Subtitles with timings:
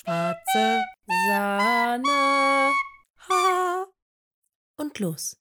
[0.00, 0.84] Schwarze
[1.26, 2.72] Sahne.
[3.28, 3.86] Ha.
[4.76, 5.36] Und los.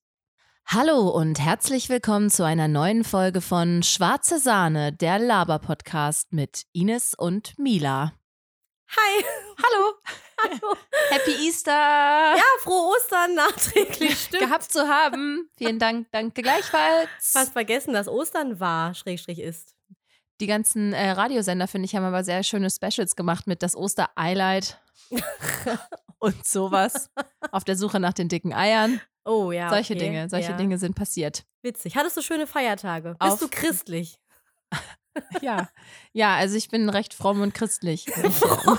[0.66, 7.14] Hallo und herzlich willkommen zu einer neuen Folge von Schwarze Sahne, der Laber-Podcast mit Ines
[7.14, 8.14] und Mila.
[8.89, 9.25] Hi.
[9.62, 9.93] Hallo.
[10.43, 10.75] Hallo.
[11.09, 11.71] Happy Easter.
[11.71, 14.19] Ja, frohe Ostern nachträglich.
[14.23, 14.41] Stimmt.
[14.41, 15.51] Gehabt zu haben.
[15.55, 17.09] Vielen Dank, danke gleichfalls.
[17.19, 19.77] Fast vergessen, dass Ostern war, Schrägstrich ist.
[20.39, 24.79] Die ganzen äh, Radiosender, finde ich, haben aber sehr schöne Specials gemacht mit das Oster-Eileid
[26.20, 27.09] und sowas.
[27.52, 29.02] Auf der Suche nach den dicken Eiern.
[29.26, 29.70] Oh ja.
[29.70, 30.03] Solche okay.
[30.05, 30.57] Dinge, solche ja.
[30.57, 30.77] Auf.
[30.77, 31.43] sind passiert.
[31.62, 31.95] Witzig.
[31.95, 33.15] Hattest du schöne Feiertage?
[33.20, 34.20] Auf- Bist du christlich?
[35.41, 35.67] Ja.
[36.13, 38.05] Ja, also ich bin recht fromm und christlich.
[38.12, 38.77] Fromm.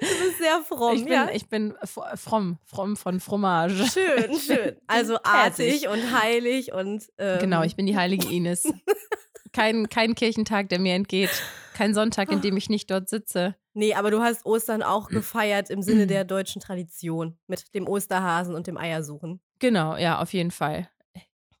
[0.00, 1.28] Du bist sehr fromm, Ich bin, ja.
[1.32, 3.86] ich bin fromm, fromm von Fromage.
[3.86, 4.76] Schön, schön.
[4.86, 8.64] Also artig und heilig und ähm, Genau, ich bin die heilige Ines.
[9.52, 11.30] Kein, kein Kirchentag, der mir entgeht.
[11.74, 13.56] Kein Sonntag, in dem ich nicht dort sitze.
[13.74, 18.54] Nee, aber du hast Ostern auch gefeiert im Sinne der deutschen Tradition mit dem Osterhasen
[18.54, 19.40] und dem Eiersuchen.
[19.58, 20.88] Genau, ja, auf jeden Fall.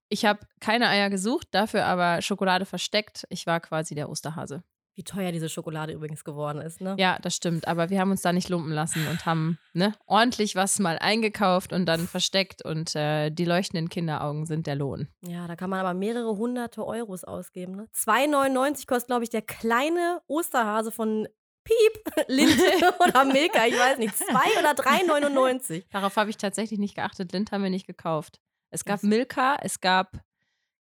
[0.08, 3.26] Ich habe keine Eier gesucht, dafür aber Schokolade versteckt.
[3.28, 4.62] Ich war quasi der Osterhase.
[4.96, 6.94] Wie teuer diese Schokolade übrigens geworden ist, ne?
[6.98, 7.66] Ja, das stimmt.
[7.68, 11.72] Aber wir haben uns da nicht lumpen lassen und haben ne, ordentlich was mal eingekauft
[11.72, 12.64] und dann versteckt.
[12.64, 15.08] Und äh, die leuchtenden Kinderaugen sind der Lohn.
[15.22, 17.76] Ja, da kann man aber mehrere hunderte Euros ausgeben.
[17.76, 17.88] Ne?
[17.94, 21.26] 2,99 kostet, glaube ich, der kleine Osterhase von
[21.64, 22.54] Piep, Linde
[23.00, 24.16] oder Milka, ich weiß nicht.
[24.16, 24.26] 2
[24.58, 25.84] oder 3,99.
[25.90, 27.32] Darauf habe ich tatsächlich nicht geachtet.
[27.32, 28.40] Lind haben wir nicht gekauft.
[28.70, 29.02] Es gab?
[29.02, 30.20] Milka, es gab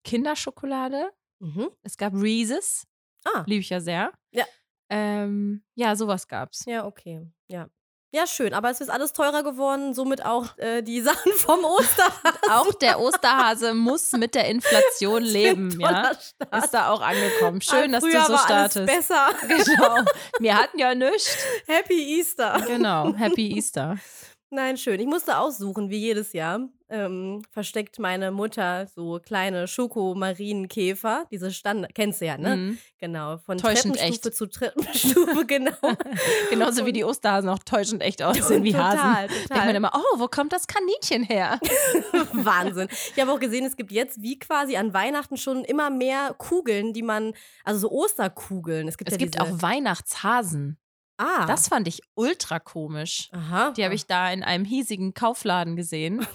[0.04, 1.68] Kinderschokolade, Mhm.
[1.84, 2.86] es gab Reese's,
[3.26, 4.12] Ah, liebe ich ja sehr.
[4.32, 4.46] Ja.
[4.90, 6.64] Ähm, ja, sowas gab's.
[6.66, 7.22] ja, okay.
[7.48, 7.68] Ja.
[8.16, 8.54] Ja, schön.
[8.54, 12.40] Aber es ist alles teurer geworden, somit auch äh, die Sachen vom Osterhasen.
[12.50, 16.14] Auch der Osterhase muss mit der Inflation leben, ja.
[16.14, 16.64] Start.
[16.64, 17.60] Ist da auch angekommen.
[17.60, 18.86] Schön, dass du so war startest.
[18.86, 19.32] Besser.
[19.48, 20.06] Genau.
[20.40, 21.38] Wir hatten ja nichts.
[21.68, 22.62] Happy Easter.
[22.66, 23.14] Genau.
[23.16, 23.98] Happy Easter.
[24.50, 25.00] Nein, schön.
[25.02, 26.62] Ich musste aussuchen, wie jedes Jahr.
[26.96, 31.26] Ähm, versteckt meine Mutter so kleine Schokomarienkäfer.
[31.30, 32.56] Diese Standard, kennst du ja, ne?
[32.56, 32.78] Mhm.
[33.00, 33.38] Genau.
[33.38, 35.74] Von Täuschend Treppenstufe zu Treppenstufe, genau.
[36.50, 39.28] Genauso wie die Osterhasen auch täuschend echt aussehen wie total, Hasen.
[39.30, 39.76] Denkt man total.
[39.76, 41.60] immer, oh, wo kommt das Kaninchen her?
[42.32, 42.88] Wahnsinn.
[43.14, 46.94] Ich habe auch gesehen, es gibt jetzt wie quasi an Weihnachten schon immer mehr Kugeln,
[46.94, 47.34] die man,
[47.66, 48.88] also so Osterkugeln.
[48.88, 50.78] Es gibt, Es ja gibt diese, auch Weihnachtshasen.
[51.18, 51.46] Ah.
[51.46, 53.30] Das fand ich ultra komisch.
[53.32, 53.72] Aha.
[53.72, 56.26] Die habe ich da in einem hiesigen Kaufladen gesehen.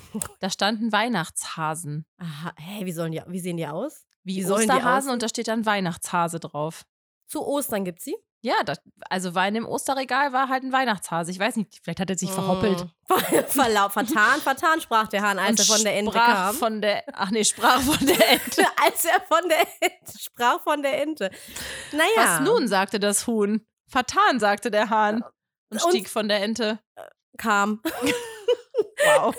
[0.41, 2.07] Da standen Weihnachtshasen.
[2.19, 2.53] Aha.
[2.57, 4.07] Hä, wie, sollen die, wie sehen die aus?
[4.23, 6.85] Wie, Wie Osterhasen und da steht dann Weihnachtshase drauf.
[7.27, 8.17] Zu Ostern gibt's sie?
[8.43, 8.81] Ja, das,
[9.11, 11.31] also war in dem Osterregal war halt ein Weihnachtshase.
[11.31, 12.85] Ich weiß nicht, vielleicht hat er sich verhoppelt.
[12.85, 13.15] Mm.
[13.49, 16.55] Verlau vertan, vertan sprach der Hahn, als und er von der Ente sprach kam.
[16.55, 18.65] Von der, ach nee, sprach von der Ente.
[18.85, 21.31] als er von der Ente sprach von der Ente.
[21.93, 22.07] Naja.
[22.17, 23.67] Was nun, sagte das Huhn.
[23.91, 25.23] Vertan, sagte der Hahn.
[25.71, 26.79] Und Und- stieg von der Ente.
[27.39, 27.83] Kam.
[29.05, 29.35] Wow.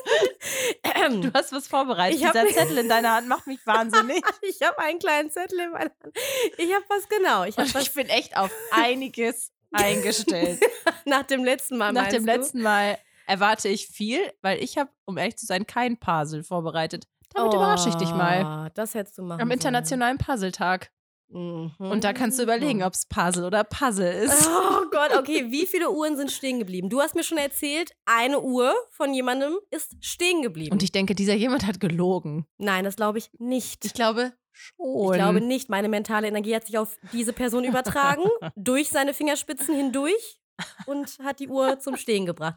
[1.21, 2.19] Du hast was vorbereitet.
[2.19, 4.23] Ich Dieser Zettel in deiner Hand macht mich wahnsinnig.
[4.41, 6.17] ich habe einen kleinen Zettel in meiner Hand.
[6.57, 7.43] Ich habe was genau.
[7.43, 10.59] Ich Und was ich bin echt auf einiges eingestellt.
[11.05, 11.91] nach dem letzten Mal.
[11.93, 12.31] Nach dem du?
[12.31, 12.97] letzten Mal
[13.27, 17.07] erwarte ich viel, weil ich habe, um ehrlich zu sein, kein Puzzle vorbereitet.
[17.33, 18.67] Damit überrasche ich dich mal.
[18.67, 19.51] Oh, Das hättest du machen Am sollen.
[19.51, 20.91] internationalen Puzzletag.
[21.31, 21.71] Mhm.
[21.77, 24.47] Und da kannst du überlegen, ob es Puzzle oder Puzzle ist.
[24.47, 26.89] Oh Gott, okay, wie viele Uhren sind stehen geblieben?
[26.89, 30.71] Du hast mir schon erzählt, eine Uhr von jemandem ist stehen geblieben.
[30.71, 32.45] Und ich denke, dieser jemand hat gelogen.
[32.57, 33.85] Nein, das glaube ich nicht.
[33.85, 35.13] Ich glaube schon.
[35.13, 35.69] Ich glaube nicht.
[35.69, 38.23] Meine mentale Energie hat sich auf diese Person übertragen,
[38.55, 40.39] durch seine Fingerspitzen hindurch
[40.85, 42.55] und hat die Uhr zum Stehen gebracht.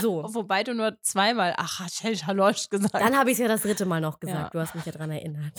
[0.00, 0.24] So.
[0.28, 4.00] Wobei du nur zweimal Ach, Halosch gesagt Dann habe ich es ja das dritte Mal
[4.00, 4.38] noch gesagt.
[4.38, 4.50] Ja.
[4.50, 5.52] Du hast mich ja daran erinnert.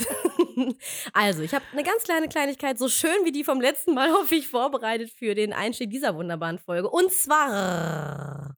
[1.14, 4.36] also, ich habe eine ganz kleine Kleinigkeit, so schön wie die vom letzten Mal, hoffe
[4.36, 6.90] ich, vorbereitet für den Einstieg dieser wunderbaren Folge.
[6.90, 8.56] Und zwar.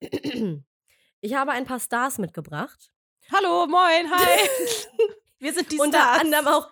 [1.20, 2.90] Ich habe ein paar Stars mitgebracht.
[3.32, 4.46] Hallo, moin, hi.
[5.38, 6.20] Wir sind die Unter Stars.
[6.20, 6.70] anderem auch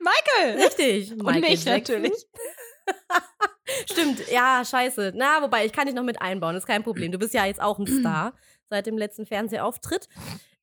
[0.00, 0.60] Michael.
[0.60, 1.12] richtig.
[1.12, 2.02] Und Michael mich Jackson.
[2.02, 2.26] natürlich.
[3.88, 5.12] Stimmt, ja, scheiße.
[5.14, 7.12] Na, wobei, ich kann dich noch mit einbauen, ist kein Problem.
[7.12, 8.34] Du bist ja jetzt auch ein Star
[8.68, 10.08] seit dem letzten Fernsehauftritt.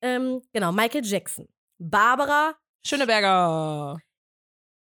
[0.02, 1.48] Ähm, genau, Michael Jackson.
[1.90, 2.56] Barbara,
[2.86, 3.98] Schöneberger.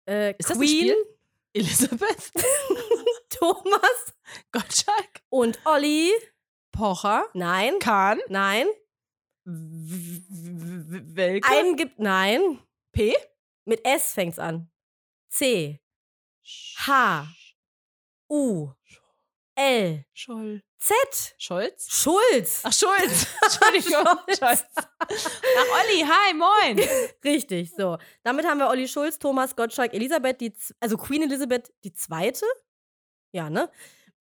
[0.08, 0.94] äh, Ist Queen?
[1.54, 2.32] Elisabeth.
[3.30, 4.14] Thomas
[4.52, 5.22] Gottschalk.
[5.30, 6.12] und Olli.
[6.72, 7.24] Pocher.
[7.34, 8.20] Nein, Kahn.
[8.28, 8.66] nein.
[10.24, 11.48] Welke.
[11.48, 12.60] Einen gibt, nein.
[12.92, 13.14] P.
[13.66, 14.70] Mit S fängt's an.
[15.32, 15.80] C,
[16.78, 17.26] H,
[18.30, 18.70] U,
[19.56, 20.04] L.
[20.12, 20.62] Scholl.
[20.80, 21.34] Z.
[21.38, 21.86] Scholz?
[21.90, 22.62] Schulz.
[22.64, 23.26] Ach, Schulz.
[23.44, 24.06] Entschuldigung.
[24.28, 24.64] Scholz.
[24.76, 26.80] Ach, Olli, hi, moin.
[27.24, 27.98] Richtig, so.
[28.22, 32.46] Damit haben wir Olli Schulz, Thomas Gottschalk, Elisabeth, die, also Queen Elizabeth die Zweite.
[33.32, 33.70] Ja, ne?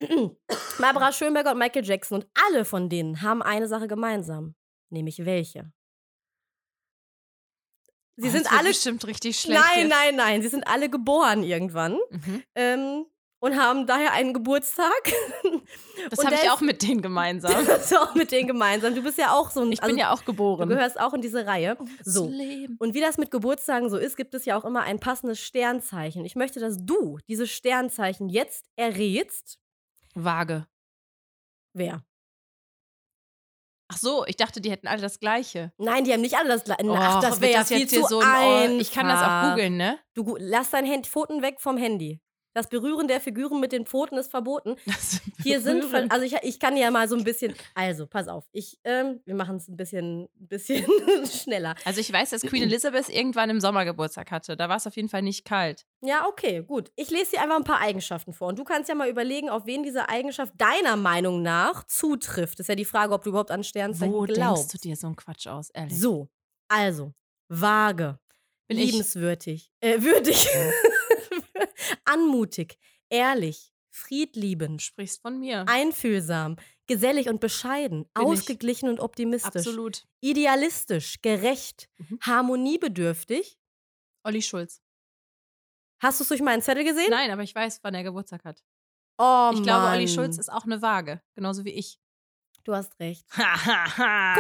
[0.80, 2.22] Barbara Schönberger und Michael Jackson.
[2.22, 4.56] Und alle von denen haben eine Sache gemeinsam.
[4.90, 5.72] Nämlich welche?
[8.18, 8.70] Sie Oh, sind alle.
[8.70, 9.62] bestimmt richtig schlecht.
[9.62, 9.90] Nein, jetzt.
[9.90, 10.42] nein, nein.
[10.42, 11.98] Sie sind alle geboren irgendwann.
[12.10, 12.44] Mhm.
[12.56, 13.06] Ähm,
[13.40, 15.14] und haben daher einen Geburtstag.
[16.10, 17.52] Das habe ich auch mit denen gemeinsam.
[17.68, 18.96] Das auch mit denen gemeinsam.
[18.96, 19.72] Du bist ja auch so ein.
[19.72, 20.70] Ich also, bin ja auch Du geboren.
[20.70, 21.78] gehörst auch in diese Reihe.
[22.04, 22.26] So.
[22.26, 26.26] Und wie das mit Geburtstagen so ist, gibt es ja auch immer ein passendes Sternzeichen.
[26.26, 29.60] Ich möchte, dass du dieses Sternzeichen jetzt errätst.
[30.16, 30.68] Waage.
[31.74, 32.04] Wer?
[33.92, 35.74] Ach so, ich dachte, die hätten alle das Gleiche.
[35.78, 36.84] Nein, die haben nicht alle das gleiche.
[36.92, 38.80] Ach, Och, das wäre ja viel zu so ein.
[38.80, 39.98] Ich kann das auch googeln, ne?
[40.14, 42.22] Du lass dein Hand, Pfoten weg vom Handy.
[42.54, 44.76] Das Berühren der Figuren mit den Pfoten ist verboten.
[44.86, 48.46] Das Hier sind, also ich, ich kann ja mal so ein bisschen, also pass auf,
[48.52, 50.86] ich, ähm, wir machen es ein bisschen, bisschen
[51.32, 51.76] schneller.
[51.86, 54.58] Also ich weiß, dass Queen Elizabeth irgendwann im Sommer Geburtstag hatte.
[54.58, 55.86] Da war es auf jeden Fall nicht kalt.
[56.02, 56.92] Ja, okay, gut.
[56.96, 58.50] Ich lese dir einfach ein paar Eigenschaften vor.
[58.50, 62.60] Und du kannst ja mal überlegen, auf wen diese Eigenschaft deiner Meinung nach zutrifft.
[62.60, 64.64] Das ist ja die Frage, ob du überhaupt an Sternzeichen Wo glaubst.
[64.74, 66.00] denkst du dir so einen Quatsch aus, ehrlich?
[66.00, 66.30] So,
[66.68, 67.14] also,
[67.48, 68.20] vage,
[68.68, 68.92] Bin ich.
[68.92, 70.48] liebenswürdig, äh, würdig,
[72.12, 72.78] anmutig,
[73.10, 75.66] ehrlich, friedliebend, Du sprichst von mir.
[75.68, 76.56] einfühlsam,
[76.88, 78.30] gesellig und bescheiden, Bin ich.
[78.30, 80.06] ausgeglichen und optimistisch, Absolut.
[80.22, 82.20] idealistisch, gerecht, Mhm.
[82.22, 83.58] harmoniebedürftig.
[84.24, 84.82] Olli Schulz.
[86.02, 87.10] Hast du es durch meinen Zettel gesehen?
[87.10, 88.64] Nein, aber ich weiß, wann er Geburtstag hat.
[89.18, 90.08] Oh, ich glaube, Olli.
[90.08, 91.22] Schulz ist auch eine Waage.
[91.36, 92.00] Genauso wie ich.
[92.64, 93.26] Du hast recht.
[93.36, 93.44] Guck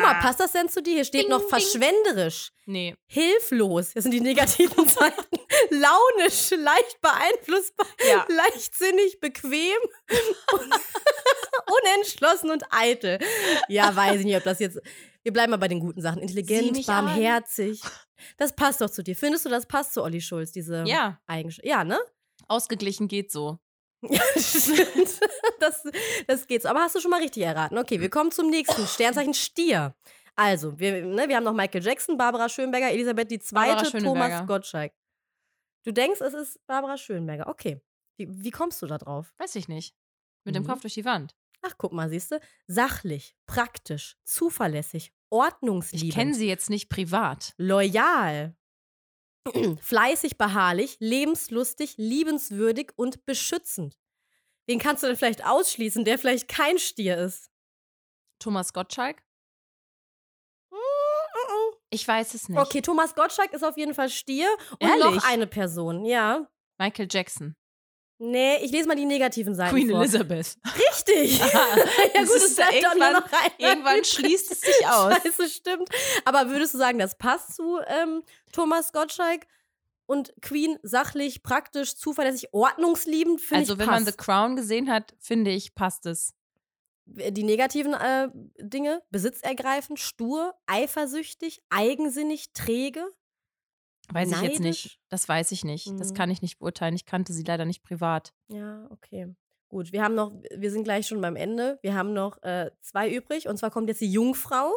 [0.03, 0.95] mal, passt das denn zu dir?
[0.95, 1.49] Hier steht Ding, noch ding.
[1.49, 2.95] verschwenderisch, Nee.
[3.07, 3.93] hilflos.
[3.93, 5.38] Das sind die negativen Zeiten.
[5.69, 8.25] Launisch, leicht beeinflussbar, Ja.
[8.29, 9.77] leichtsinnig, bequem,
[10.53, 10.69] un-
[11.83, 13.19] unentschlossen und eitel.
[13.67, 14.79] Ja, weiß ich nicht, ob das jetzt.
[15.23, 16.21] Wir bleiben mal bei den guten Sachen.
[16.21, 17.05] Intelligent, mich an.
[17.05, 17.81] barmherzig.
[18.37, 19.15] Das passt doch zu dir.
[19.15, 21.65] Findest du, das passt zu Olli Schulz, diese Ja, Eigenschaft?
[21.65, 21.99] Ja, ne?
[22.47, 23.59] ausgeglichen geht so.
[24.01, 25.19] Ja, stimmt.
[25.59, 25.83] Das,
[26.25, 26.69] das geht so.
[26.69, 27.77] Aber hast du schon mal richtig erraten.
[27.77, 28.87] Okay, wir kommen zum nächsten.
[28.87, 29.93] Sternzeichen Stier.
[30.37, 34.29] Also, wir, ne, wir haben noch Michael Jackson, Barbara Schönberger, Elisabeth die Barbara Zweite, Schöneberger.
[34.37, 34.93] Thomas Gottschalk.
[35.85, 37.47] Du denkst, es ist Barbara Schönberger.
[37.47, 37.81] Okay.
[38.17, 39.33] Wie, wie kommst du da drauf?
[39.37, 39.95] Weiß ich nicht.
[40.43, 40.67] Mit dem Mhm.
[40.67, 41.35] Kopf durch die Wand.
[41.61, 42.39] Ach, guck mal, siehst du?
[42.67, 47.53] Sachlich, praktisch, zuverlässig, Ich ordnungsliebend, kenne sie jetzt nicht privat.
[47.57, 48.55] loyal,
[49.81, 53.97] fleißig, beharrlich, lebenslustig, liebenswürdig und beschützend.
[54.67, 57.49] Wen kannst du denn vielleicht ausschließen, der vielleicht kein Stier ist?
[58.39, 59.21] Thomas Gottschalk?
[61.91, 62.59] Ich weiß es nicht.
[62.59, 64.47] Okay, Thomas Gottschalk ist auf jeden Fall Stier
[64.79, 65.03] und Ehrlich?
[65.15, 66.47] noch eine Person, ja.
[66.77, 67.55] Michael Jackson.
[68.21, 70.01] Nee, ich lese mal die negativen Seiten Queen vor.
[70.01, 70.57] Elizabeth.
[70.89, 71.39] Richtig.
[71.39, 71.47] ja
[72.13, 73.59] Das gut, ist es bleibt doch nur irgendwann- noch einer.
[73.69, 75.13] Irgendwann schließt es sich aus.
[75.23, 75.89] Scheiße, stimmt.
[76.25, 78.21] Aber würdest du sagen, das passt zu ähm,
[78.51, 79.47] Thomas Gottschalk
[80.05, 83.39] und Queen sachlich, praktisch, zuverlässig, ordnungsliebend?
[83.39, 84.17] Finde Also, ich wenn man The passt.
[84.17, 86.33] Crown gesehen hat, finde ich, passt es.
[87.11, 88.29] Die negativen äh,
[88.59, 93.03] Dinge, besitzergreifend, stur, eifersüchtig, eigensinnig, träge.
[94.11, 94.83] Weiß ich jetzt Neidisch?
[94.85, 94.99] nicht.
[95.09, 95.87] Das weiß ich nicht.
[95.99, 96.15] Das Mhm.
[96.15, 96.95] kann ich nicht beurteilen.
[96.95, 98.33] Ich kannte sie leider nicht privat.
[98.47, 99.35] Ja, okay.
[99.69, 101.77] Gut, wir haben noch, wir sind gleich schon beim Ende.
[101.83, 103.47] Wir haben noch äh, zwei übrig.
[103.47, 104.71] Und zwar kommt jetzt die Jungfrau.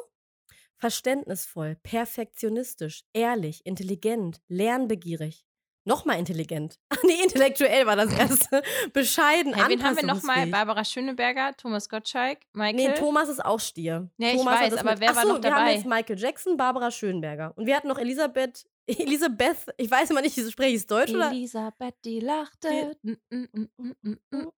[0.76, 5.46] Verständnisvoll, perfektionistisch, ehrlich, intelligent, lernbegierig.
[5.84, 6.78] Nochmal intelligent.
[6.90, 8.62] Ach nee, intellektuell war das erste.
[8.92, 10.46] Bescheiden, Hey, wen haben wir nochmal?
[10.46, 12.74] Barbara Schöneberger, Thomas Gottschalk, Michael.
[12.90, 14.08] Nee, Thomas ist auch Stier.
[14.18, 15.74] Ja, ich Thomas hat weiß, aber mit- wer war Ach so, noch Wir haben dabei?
[15.74, 17.52] jetzt Michael Jackson, Barbara Schönberger.
[17.56, 21.30] Und wir hatten noch Elisabeth, Elisabeth, ich weiß immer nicht, spreche ich Deutsch oder?
[21.30, 22.96] Elisabeth, die lachte.
[23.02, 23.68] Mm, mm,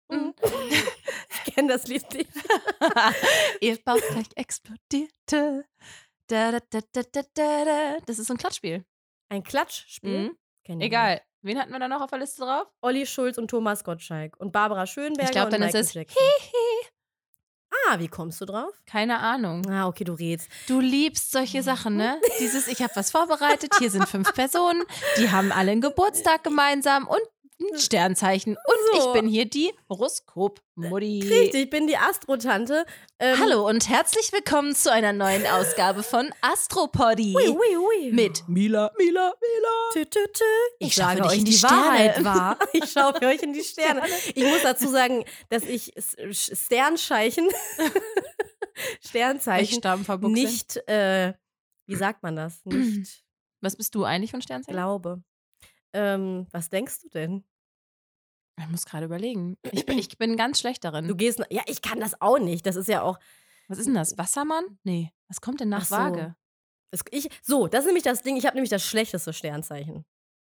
[0.09, 0.33] mm.
[1.45, 2.29] Ich kenne das Lied nicht.
[3.61, 5.65] Ihr Bauch gleich explodierte.
[6.27, 7.97] Da, da, da, da, da, da, da.
[8.05, 8.85] Das ist so ein Klatschspiel.
[9.29, 10.19] Ein Klatschspiel?
[10.29, 10.37] Mhm.
[10.67, 11.21] Egal.
[11.41, 12.67] Wen hatten wir da noch auf der Liste drauf?
[12.81, 16.23] Olli Schulz und Thomas Gottschalk und Barbara Schönberger Ich glaube, dann ist Michael es Jackson.
[17.89, 18.71] Ah, wie kommst du drauf?
[18.85, 19.67] Keine Ahnung.
[19.69, 20.47] Ah, okay, du redst.
[20.67, 22.21] Du liebst solche Sachen, ne?
[22.39, 24.83] Dieses, ich habe was vorbereitet, hier sind fünf Personen,
[25.17, 27.19] die haben alle einen Geburtstag gemeinsam und
[27.75, 28.55] Sternzeichen.
[28.55, 29.07] Und So.
[29.07, 31.21] ich bin hier die Horoskop-Mutti.
[31.27, 32.85] Richtig, ich bin die Astrotante.
[33.19, 37.35] Ähm, Hallo und herzlich willkommen zu einer neuen Ausgabe von Astropoddy.
[37.35, 38.11] Ui, ui, ui.
[38.11, 39.89] Mit Mila, Mila, Mila.
[39.93, 40.43] Tü, tü, tü.
[40.79, 42.25] Ich, Ich schaue euch in die, die Wahrheit Sterne.
[42.39, 42.59] wahr.
[42.73, 44.01] Ich schaue für euch in die Sterne.
[44.35, 47.47] Ich muss dazu sagen, dass ich S- Sch- Sternzeichen,
[50.31, 51.33] nicht, äh,
[51.87, 52.61] wie sagt man das?
[52.65, 53.23] Nicht
[53.61, 54.75] Was bist du eigentlich von Sternzeichen?
[54.75, 55.23] glaube.
[55.93, 57.43] Ähm, was denkst du denn?
[58.59, 59.57] Ich muss gerade überlegen.
[59.71, 61.07] Ich bin, ich bin ganz schlecht darin.
[61.07, 62.65] Du gehst, ja, ich kann das auch nicht.
[62.65, 63.17] Das ist ja auch,
[63.67, 64.17] Was ist denn das?
[64.17, 64.77] Wassermann?
[64.83, 65.11] Nee.
[65.27, 65.95] Was kommt denn nach Ach so.
[65.95, 66.35] Waage?
[66.91, 68.37] das, ich, so, das ist nämlich das Ding.
[68.37, 70.05] Ich habe nämlich das schlechteste Sternzeichen.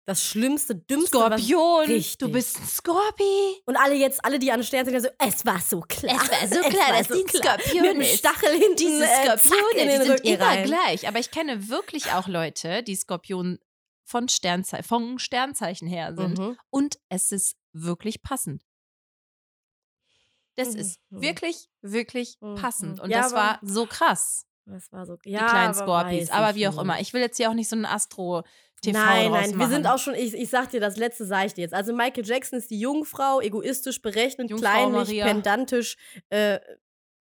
[0.06, 1.18] Das schlimmste, dümmste.
[1.18, 1.86] was- Skorpion.
[1.88, 2.18] Richtig.
[2.20, 3.62] Du bist ein Skorpi.
[3.66, 6.16] Und alle jetzt, alle, die an Sternzeichen so, es war so klar.
[6.16, 8.20] Es war so klar, war dass die Skorpion Mit ist.
[8.20, 10.66] Stachel hinten, Diese äh, Skorpione, die sind immer rein.
[10.66, 11.08] gleich.
[11.10, 13.60] Aber ich kenne wirklich auch Leute, die Skorpion
[14.06, 16.38] von, Sternzei von Sternzeichen her sind.
[16.38, 16.58] Mhm.
[16.70, 18.64] Und es ist wirklich passend.
[20.56, 21.22] Das ist Mhm.
[21.22, 22.56] wirklich, wirklich Mhm.
[22.56, 23.00] passend.
[23.00, 26.22] Und Ja, das aber- war so krass, Das war so, die ja, kleinen aber Skorpis.
[26.24, 27.00] weiß Aber ich wie auch immer.
[27.00, 29.70] Ich will jetzt hier auch nicht so ein Astro-TV Nein, draus nein, wir machen.
[29.72, 31.74] sind auch schon, ich, ich sag dir, das letzte sage ich dir jetzt.
[31.74, 35.26] Also Michael Jackson ist die Jungfrau, egoistisch, berechnend, Jungfrau kleinlich, Maria.
[35.34, 35.96] pedantisch,
[36.30, 36.60] äh,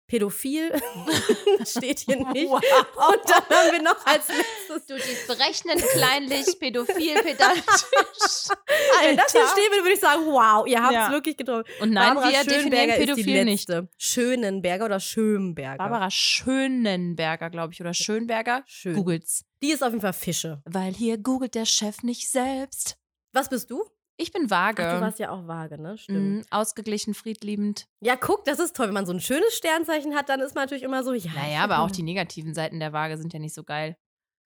[0.06, 0.72] pädophil.
[1.66, 2.48] Steht hier nicht.
[2.48, 2.60] Wow.
[2.62, 4.86] Und dann haben wir noch als letztes.
[4.86, 7.64] Du, die ist berechnend, kleinlich, pädophil, pedantisch.
[9.02, 9.52] Wenn das hier Alter.
[9.52, 11.10] stehen würde, würde ich sagen, wow, ihr habt es Ja.
[11.10, 11.64] wirklich getroffen.
[11.80, 13.68] Und nein, Barbara wir definieren Schönberger ist die pädophil nicht.
[13.98, 15.78] Schönenberger oder Schönberger?
[15.78, 18.62] Barbara Schönenberger, glaube ich, oder Schönberger.
[18.66, 18.94] Schön.
[18.94, 19.44] Googelt's.
[19.62, 20.62] Die ist auf jeden Fall Fische.
[20.64, 22.96] Weil hier googelt der Chef nicht selbst.
[23.32, 23.84] Was bist du?
[24.18, 24.86] Ich bin vage.
[24.86, 25.98] Ach, du warst ja auch vage, ne?
[25.98, 26.18] Stimmt.
[26.18, 27.86] Mhm, ausgeglichen, friedliebend.
[28.00, 28.86] Ja, guck, das ist toll.
[28.86, 31.30] Wenn man so ein schönes Sternzeichen hat, dann ist man natürlich immer so, ja.
[31.34, 33.96] Naja, aber auch die negativen Seiten der Waage sind ja nicht so geil.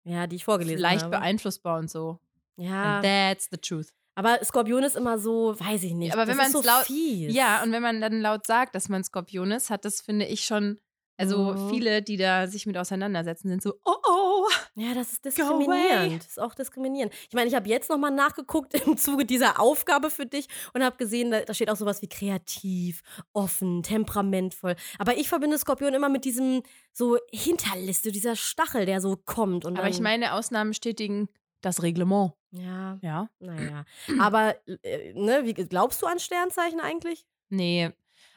[0.04, 1.18] Ja, die ich vorgelesen Leicht habe.
[1.18, 2.20] beeinflussbar und so.
[2.56, 2.96] Ja.
[2.96, 3.94] And that's the truth.
[4.16, 6.14] Aber Skorpion ist immer so, weiß ich nicht.
[6.14, 7.34] Aber wenn das ist man's so laut- fies.
[7.34, 10.44] Ja, und wenn man dann laut sagt, dass man Skorpion ist, hat das, finde ich,
[10.44, 10.80] schon.
[11.18, 11.70] Also Mhm.
[11.70, 14.48] viele, die da sich mit auseinandersetzen, sind so, oh oh.
[14.76, 16.22] Ja, das ist diskriminierend.
[16.24, 17.14] Das ist auch diskriminierend.
[17.28, 20.98] Ich meine, ich habe jetzt nochmal nachgeguckt im Zuge dieser Aufgabe für dich und habe
[20.98, 23.02] gesehen, da, da steht auch sowas wie kreativ,
[23.34, 24.76] offen, temperamentvoll.
[24.98, 26.64] Aber ich verbinde Skorpion immer mit diesem
[26.94, 29.66] so Hinterliste, dieser Stachel, der so kommt.
[29.66, 31.28] Aber ich meine, Ausnahmen bestätigen
[31.62, 32.34] das Reglement.
[32.52, 33.30] Ja, Ja.
[33.40, 33.86] naja.
[34.20, 37.26] Aber, äh, ne, wie glaubst du an Sternzeichen eigentlich?
[37.50, 37.92] Nee.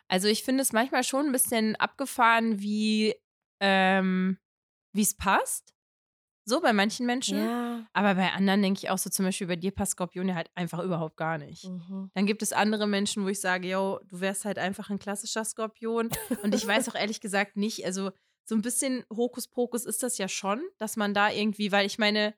[0.08, 3.14] Also ich finde es manchmal schon ein bisschen abgefahren, wie
[3.60, 4.38] ähm,
[4.92, 5.74] es passt.
[6.46, 7.38] So bei manchen Menschen.
[7.38, 7.86] Ja.
[7.94, 10.50] Aber bei anderen denke ich auch so, zum Beispiel bei dir passt Skorpion ja halt
[10.54, 11.64] einfach überhaupt gar nicht.
[11.64, 12.10] Mhm.
[12.12, 15.44] Dann gibt es andere Menschen, wo ich sage, yo, du wärst halt einfach ein klassischer
[15.44, 16.10] Skorpion.
[16.42, 18.10] Und ich weiß auch ehrlich gesagt nicht, also
[18.44, 22.34] so ein bisschen Hokuspokus ist das ja schon, dass man da irgendwie, weil ich meine,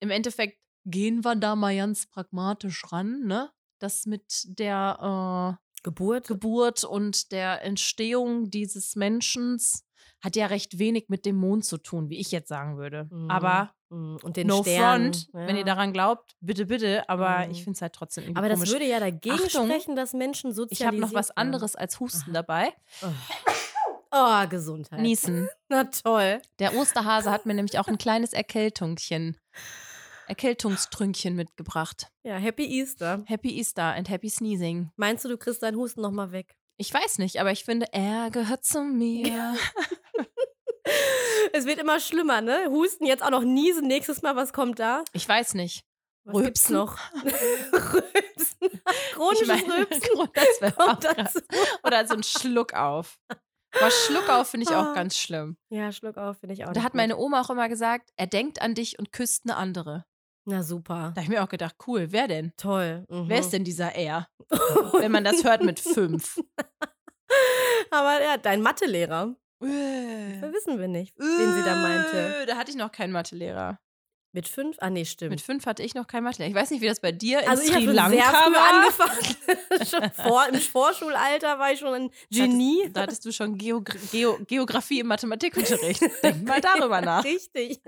[0.00, 3.50] im Endeffekt gehen wir da mal ganz pragmatisch ran, ne?
[3.78, 6.26] Das mit der äh, Geburt?
[6.28, 9.60] Geburt und der Entstehung dieses Menschen
[10.20, 13.08] hat ja recht wenig mit dem Mond zu tun, wie ich jetzt sagen würde.
[13.10, 13.30] Mhm.
[13.30, 14.18] Aber Mhm.
[14.22, 15.14] Und den no Sternen.
[15.14, 15.46] front, ja.
[15.46, 17.08] wenn ihr daran glaubt, bitte, bitte.
[17.08, 17.52] Aber Mhm.
[17.52, 18.72] ich finde es halt trotzdem irgendwie Aber das komisch.
[18.72, 22.32] würde ja dagegen Achtung, sprechen, dass Menschen ich sozialisiert habe noch was anderes als Husten
[22.36, 22.42] Aha.
[22.42, 22.72] dabei.
[24.10, 25.00] Oh, Gesundheit.
[25.00, 25.48] Niesen.
[25.70, 26.42] Na toll.
[26.58, 29.38] Der Osterhase hat mir nämlich auch ein kleines Erkältungchen,
[30.28, 32.08] Erkältungstrünkchen mitgebracht.
[32.22, 33.22] Ja, Happy Easter.
[33.26, 34.90] Happy Easter and Happy Sneezing.
[34.96, 36.54] Meinst du, du kriegst deinen Husten nochmal weg?
[36.76, 39.56] Ich weiß nicht, aber ich finde, er gehört zu mir.
[41.52, 42.66] Es wird immer schlimmer, ne?
[42.70, 43.86] Husten, jetzt auch noch niesen.
[43.86, 45.02] Nächstes Mal, was kommt da?
[45.12, 45.84] Ich weiß nicht.
[46.24, 46.76] Was Rülpsen.
[46.76, 46.98] noch?
[47.72, 48.80] Rülpsen.
[49.14, 51.40] Chronisches Ich meine, Rülpsen das wäre auch dazu.
[51.84, 53.18] Oder so ein Schluck auf.
[53.74, 54.94] Aber Schluck auf finde ich auch Ah.
[54.94, 55.56] ganz schlimm.
[55.70, 56.72] Ja, Schluck auf, finde ich auch.
[56.72, 60.04] Da hat meine Oma auch immer gesagt, er denkt an dich und küsst eine andere.
[60.50, 61.12] Na super.
[61.14, 62.52] Da habe ich mir auch gedacht, cool, wer denn?
[62.56, 63.04] Toll.
[63.10, 63.28] Mhm.
[63.28, 64.28] Wer ist denn dieser er?
[64.98, 66.40] Wenn man das hört mit fünf.
[67.90, 69.34] Aber ja, dein Mathelehrer.
[69.60, 72.42] Äh, wissen wir nicht, wen sie da meinte.
[72.42, 73.78] äh, Da hatte ich noch keinen Mathelehrer.
[74.38, 74.76] Mit fünf?
[74.78, 75.32] Ah, nee, stimmt.
[75.32, 76.50] Mit fünf hatte ich noch keinen Mathelehrer.
[76.50, 78.72] Ich weiß nicht, wie das bei dir in also ich Sri Lanka sehr früh war.
[78.72, 79.84] angefangen.
[79.90, 82.88] schon vor, Im Vorschulalter war ich schon ein Genie.
[82.92, 86.02] Da hattest du schon Geogra Geo Geografie im Mathematikunterricht.
[86.22, 87.24] Denk mal darüber nach.
[87.24, 87.80] Richtig.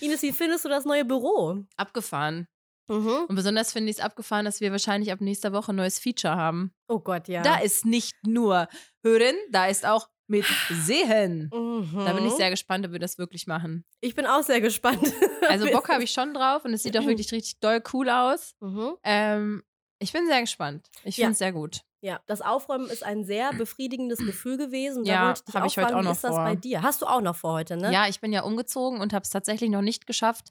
[0.00, 1.62] Ines, wie findest du das neue Büro?
[1.76, 2.48] Abgefahren.
[2.88, 3.26] Mhm.
[3.28, 6.34] Und besonders finde ich es abgefahren, dass wir wahrscheinlich ab nächster Woche ein neues Feature
[6.34, 6.74] haben.
[6.88, 7.42] Oh Gott, ja.
[7.42, 8.66] Da ist nicht nur
[9.04, 11.50] Hören, da ist auch mit Sehen.
[11.52, 11.90] Mhm.
[12.04, 13.84] Da bin ich sehr gespannt, ob wir das wirklich machen.
[14.00, 15.02] Ich bin auch sehr gespannt.
[15.48, 18.54] Also Bock habe ich schon drauf und es sieht auch wirklich richtig doll cool aus.
[18.60, 18.92] Mhm.
[19.02, 19.62] Ähm,
[19.98, 20.88] ich bin sehr gespannt.
[21.04, 21.24] Ich Ja.
[21.24, 21.80] finde es sehr gut.
[22.00, 25.00] Ja, das Aufräumen ist ein sehr befriedigendes Gefühl gewesen.
[25.00, 26.44] Und Ja, da wollte ich heute auch wie noch ist das vor.
[26.44, 26.82] bei dir?
[26.82, 27.92] Hast du auch noch vor heute, ne?
[27.92, 30.50] Ja, ich bin ja umgezogen und habe es tatsächlich noch nicht geschafft,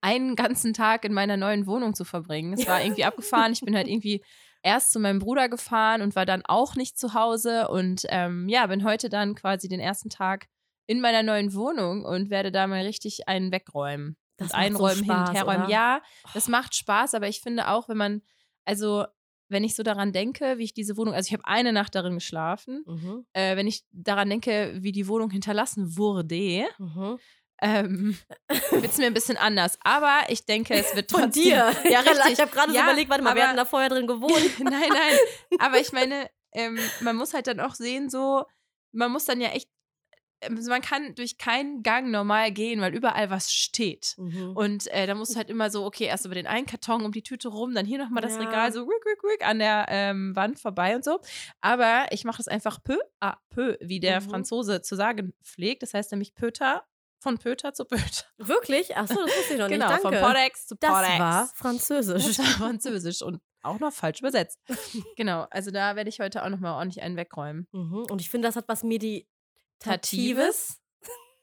[0.00, 2.54] einen ganzen Tag in meiner neuen Wohnung zu verbringen.
[2.54, 3.52] Es war irgendwie abgefahren.
[3.52, 4.24] Ich bin halt irgendwie
[4.62, 8.66] erst zu meinem Bruder gefahren und war dann auch nicht zu Hause und ähm, ja,
[8.66, 10.46] bin heute dann quasi den ersten Tag
[10.86, 14.16] in meiner neuen Wohnung und werde da mal richtig einen wegräumen.
[14.36, 15.62] Das macht so einräumen, hin und Spaß, herräumen.
[15.64, 15.70] oder?
[15.70, 16.02] Ja,
[16.34, 18.22] das macht Spaß, aber ich finde auch, wenn man,
[18.64, 19.04] also
[19.48, 22.14] wenn ich so daran denke, wie ich diese Wohnung, also ich habe eine Nacht darin
[22.14, 23.26] geschlafen, Mhm.
[23.34, 27.18] äh, wenn ich daran denke, wie die Wohnung hinterlassen wurde, Mhm.
[27.62, 28.18] Ähm,
[28.70, 29.78] wird es mir ein bisschen anders.
[29.82, 31.42] Aber ich denke, es wird Von trotzdem.
[31.44, 31.72] dir.
[31.90, 32.32] Ja, richtig.
[32.32, 34.58] Ich habe gerade Ja, so überlegt, warte mal, wir aber- hatten da vorher drin gewohnt.
[34.58, 35.18] nein, nein.
[35.60, 38.44] Aber ich meine, ähm, man muss halt dann auch sehen, so,
[38.92, 39.68] man muss dann ja echt,
[40.42, 44.14] ähm, man kann durch keinen Gang normal gehen, weil überall was steht.
[44.18, 44.56] Mhm.
[44.56, 47.12] Und äh, da musst du halt immer so, okay, erst über den einen Karton um
[47.12, 48.40] die Tüte rum, dann hier nochmal das Ja.
[48.40, 51.20] Regal so rick, rick, rick an der ähm, Wand vorbei und so.
[51.60, 54.30] Aber ich mache das einfach peu à peu, wie der Mhm.
[54.30, 55.82] Franzose zu sagen pflegt.
[55.84, 56.84] Das heißt nämlich Pöter,
[57.22, 58.24] von Pöter zu Pöter.
[58.38, 58.96] Wirklich?
[58.96, 60.00] Achso, das wusste ich noch Genau, nicht.
[60.02, 60.26] von Danke.
[60.26, 61.18] Podex zu das Podex.
[61.18, 62.24] war Französisch.
[62.24, 64.58] Das war Französisch und auch noch falsch übersetzt.
[65.16, 67.68] genau, also da werde ich heute auch nochmal ordentlich einen wegräumen.
[67.72, 68.06] Mhm.
[68.10, 69.28] Und ich finde, das hat was Meditatives.
[69.78, 70.78] Tatives?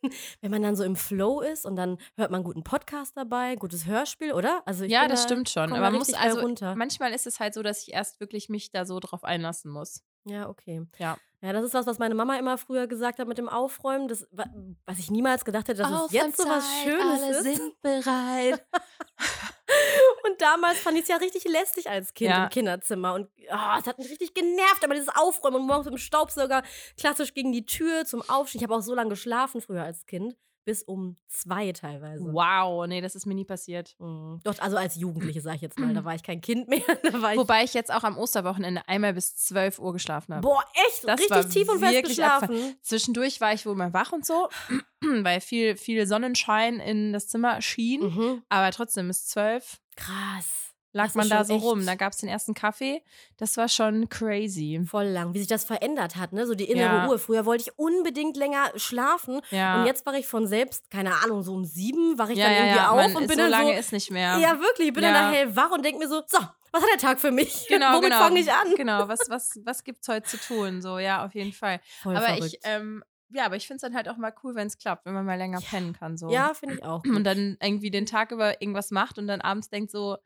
[0.42, 3.56] Wenn man dann so im Flow ist und dann hört man einen guten Podcast dabei,
[3.56, 4.64] gutes Hörspiel, oder?
[4.66, 5.72] Also ich ja, das da- stimmt schon.
[5.72, 6.76] Aber man muss also runter.
[6.76, 10.04] manchmal ist es halt so, dass ich erst wirklich mich da so drauf einlassen muss.
[10.26, 10.84] Ja, okay.
[11.00, 11.18] Ja.
[11.42, 14.28] Ja, das ist was, was meine Mama immer früher gesagt hat mit dem Aufräumen, das,
[14.32, 14.50] wa-
[14.86, 17.44] was ich niemals gedacht hätte, dass es jetzt so was Schönes alle ist.
[17.44, 18.66] sind bereit.
[20.28, 22.44] Und damals fand ich es ja richtig lästig als Kind Ja.
[22.46, 23.14] im Kinderzimmer.
[23.14, 26.64] Und ah, es hat mich richtig genervt, aber dieses Aufräumen und morgens mit dem Staubsauger
[26.98, 28.60] klassisch gegen die Tür zum Aufstehen.
[28.60, 30.36] Ich habe auch so lange geschlafen früher als Kind.
[30.70, 32.24] Bis um zwei teilweise.
[32.32, 33.96] wow, nee, das ist mir nie passiert.
[33.98, 34.40] Mhm.
[34.44, 35.96] Doch, also als Jugendliche, sag ich jetzt mal.
[35.96, 36.84] Da war ich kein Kind mehr.
[37.10, 40.48] Ich, Wobei ich jetzt auch am Osterwochenende einmal bis 12 Uhr geschlafen habe.
[40.48, 41.08] boah, echt?
[41.08, 42.76] Das richtig tief und fest geschlafen.
[42.84, 44.48] Zwischendurch war ich wohl mal wach und so,
[45.02, 48.02] weil viel, viel Sonnenschein in das Zimmer schien.
[48.04, 48.44] Mhm.
[48.50, 50.69] Aber trotzdem bis 12 Krass.
[50.92, 51.86] Lag man da so rum.
[51.86, 53.04] Da gab es den ersten Kaffee.
[53.38, 54.82] Das war schon crazy.
[54.86, 56.46] Voll lang, wie sich das verändert hat, ne?
[56.48, 57.06] So die innere Ja.
[57.06, 57.20] Ruhe.
[57.20, 59.80] Früher wollte ich unbedingt länger schlafen Ja.
[59.82, 62.56] und jetzt wache ich von selbst, keine Ahnung, so um sieben wache ich ja, dann
[62.56, 63.80] irgendwie auf Man und bin so dann lange so.
[63.80, 64.38] ist nicht mehr.
[64.40, 66.40] Ja, wirklich, ich bin dann da hellwach und denke mir so, so,
[66.72, 67.66] was hat der Tag für mich?
[67.68, 68.20] Genau, Womit genau.
[68.20, 68.74] fange ich an?
[68.76, 70.82] Genau, was, was, was gibt's heute zu tun?
[70.82, 71.80] So, ja, auf jeden Fall.
[72.02, 72.46] Voll aber verrückt.
[72.54, 75.06] ich, ähm, ja, aber ich finde es dann halt auch mal cool, wenn es klappt,
[75.06, 76.18] wenn man mal länger pennen kann.
[76.18, 76.30] So.
[76.32, 77.04] ja, finde ich auch.
[77.06, 80.18] Und dann irgendwie den Tag über irgendwas macht und dann abends denkt so,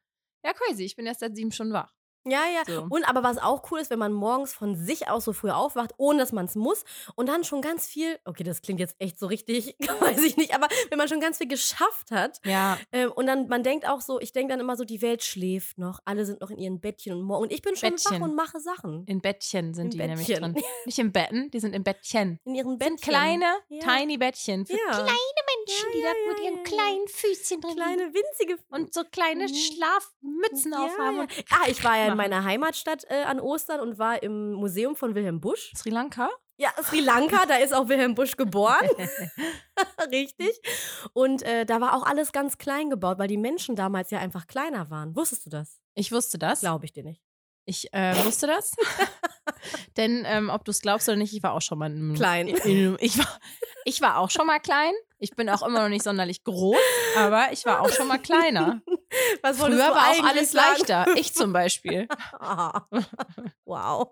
[0.44, 1.94] ja, crazy, ich bin erst seit sieben Stunden wach.
[2.26, 2.64] Ja, ja.
[2.66, 2.86] So.
[2.90, 5.92] Und aber was auch cool ist, wenn man morgens von sich aus so früh aufwacht,
[5.98, 6.84] ohne dass man es muss
[7.16, 10.56] und dann schon ganz viel, okay, das klingt jetzt echt so richtig, weiß ich nicht,
[10.56, 14.02] aber wenn man schon ganz viel geschafft hat Ja, ähm, und dann, man denkt auch
[14.02, 16.80] so, ich denke dann immer so, die Welt schläft noch, alle sind noch in ihren
[16.80, 18.22] Bettchen und morgen, und ich bin schon Bettchen.
[18.22, 19.04] wach und mache Sachen.
[19.08, 20.54] in Bettchen sind In die nämlich Bettchen.
[20.54, 20.64] drin.
[20.86, 22.40] Nicht in Betten, die sind in Bettchen.
[22.46, 22.98] In ihren Bettchen.
[22.98, 23.80] Kleine, Ja.
[23.82, 24.80] tiny Bettchen für ja.
[24.92, 29.02] kleine Menschen, die Ja, da ja, mit ihren kleinen Füßchen drin Kleine, winzige und so
[29.12, 29.54] kleine Mhm.
[29.54, 31.28] Schlafmützen aufhaben.
[31.50, 35.16] Ah, ich war ja in meiner Heimatstadt äh, an Ostern und war im Museum von
[35.16, 35.74] Wilhelm Busch.
[35.76, 36.30] Sri Lanka?
[36.58, 38.88] Ja, Sri Lanka, da ist auch Wilhelm Busch geboren.
[40.12, 40.62] Richtig.
[41.14, 44.48] Und äh, da war auch alles ganz klein gebaut, weil die Menschen damals ja einfach
[44.48, 45.16] kleiner waren.
[45.16, 45.82] Wusstest du das?
[45.96, 46.62] Ich wusste das.
[46.62, 47.22] Glaube ich dir nicht.
[47.66, 48.76] Ich äh, wusste das.
[49.98, 52.48] Denn ähm, ob du es glaubst oder nicht, ich war auch schon mal in Klein.
[52.48, 53.40] In, ich, war,
[53.86, 54.94] ich war auch schon mal klein.
[55.20, 56.76] Ich bin auch immer noch nicht sonderlich groß,
[57.18, 58.82] aber ich war auch schon mal kleiner.
[59.42, 60.76] Was Früher war auch alles sagen?
[60.80, 61.06] leichter.
[61.16, 62.08] Ich zum Beispiel.
[63.66, 64.12] Wow.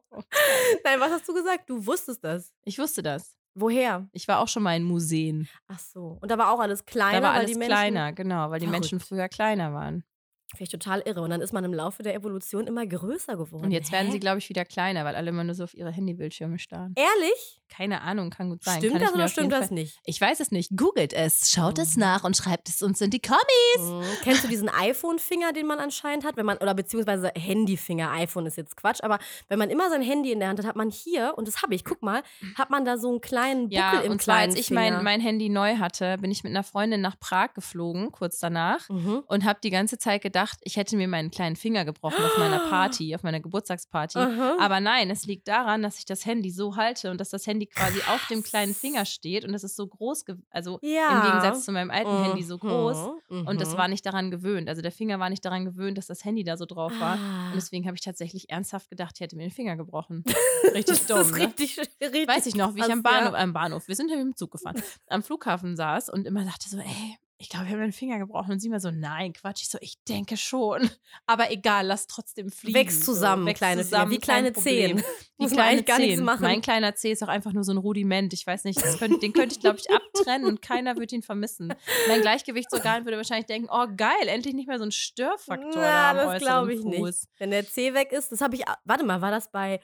[0.84, 1.70] Nein, was hast du gesagt?
[1.70, 2.52] Du wusstest das.
[2.63, 3.36] Ich wusste das.
[3.54, 4.08] Woher?
[4.13, 5.50] Ich war auch schon mal in Museen.
[5.67, 6.17] Ach so.
[6.22, 7.72] Und da war auch alles kleiner, Da war weil alles die Menschen.
[7.76, 10.04] kleiner, genau, weil die Menschen früher kleiner waren.
[10.52, 11.22] Finde ich total irre.
[11.22, 13.66] Und dann ist man im Laufe der Evolution immer größer geworden.
[13.66, 14.12] Und jetzt werden Hä?
[14.12, 16.94] sie, glaube ich, wieder kleiner, weil alle immer nur so auf ihre Handybildschirme starren.
[16.98, 17.61] Ehrlich?
[17.76, 18.80] Keine Ahnung, kann gut sein.
[18.80, 19.98] Stimmt das oder stimmt das nicht?
[20.06, 20.72] Ich weiß es nicht.
[20.76, 22.02] Googelt es, schaut es Mhm.
[22.02, 23.40] nach und schreibt es uns in die Kommis.
[23.80, 24.04] Mhm.
[24.24, 26.36] Kennst du diesen iPhone-Finger, den man anscheinend hat?
[26.38, 30.32] Wenn man, oder beziehungsweise Handy-Finger, iPhone ist jetzt Quatsch, aber wenn man immer sein Handy
[30.32, 32.24] in der Hand hat, hat man hier, und das habe ich, guck mal,
[32.58, 35.04] hat man da so einen kleinen Buckel Ja, im und zwar kleinen als ich mein,
[35.04, 38.90] mein Handy neu hatte, bin ich mit einer Freundin nach Prag geflogen, kurz danach.
[38.90, 39.24] Mhm.
[39.28, 42.60] Und habe die ganze Zeit gedacht, ich hätte mir meinen kleinen Finger gebrochen auf meiner
[42.70, 44.20] Party, auf meiner Geburtstagsparty.
[44.20, 44.58] Aha.
[44.60, 47.61] Aber nein, es liegt daran, dass ich das Handy so halte und dass das Handy
[47.67, 51.17] quasi auf dem kleinen Finger steht und das ist so groß, also ja.
[51.17, 52.97] im Gegensatz zu meinem alten Handy so groß.
[53.30, 53.47] Mhm.
[53.47, 54.69] Und das war nicht daran gewöhnt.
[54.69, 57.17] Also der Finger war nicht daran gewöhnt, dass das Handy da so drauf war.
[57.17, 57.47] Ah.
[57.50, 60.24] Und deswegen habe ich tatsächlich ernsthaft gedacht, ich hätte mir den Finger gebrochen.
[60.74, 61.17] Richtig dumm.
[61.17, 61.45] das ist ne?
[61.45, 64.26] richtig, richtig Weiß ich noch, wie ich am Bahnhof, am Bahnhof, wir sind ja mit
[64.26, 67.82] dem Zug gefahren, am Flughafen saß und immer dachte so, ey, ich glaube, ich habe
[67.82, 68.51] meinen Finger gebrochen.
[68.51, 69.63] Und sie immer so, nein, Quatsch.
[69.63, 70.89] Ich so, ich denke schon.
[71.25, 72.77] Aber egal, lass trotzdem fliegen.
[72.77, 74.54] Wächst zusammen, so, wächst kleine Finger, wie kleine.
[74.54, 75.04] Zehen.
[75.38, 76.23] Wie Muss kleine gar Zehen.
[76.23, 76.43] machen.
[76.43, 78.32] Mein kleiner Zeh ist auch einfach nur so ein Rudiment.
[78.32, 81.73] Ich weiß nicht, könnt, den könnte ich, glaube ich, abtrennen und keiner würde ihn vermissen.
[82.08, 86.21] Mein Gleichgewichtsorgan würde wahrscheinlich denken, oh geil, endlich nicht mehr so ein Störfaktor da Na,
[86.21, 86.91] am das glaube ich Fuß.
[86.95, 87.27] nicht.
[87.39, 88.63] Wenn der C weg ist, das habe ich.
[88.86, 89.80] Warte mal, war das bei.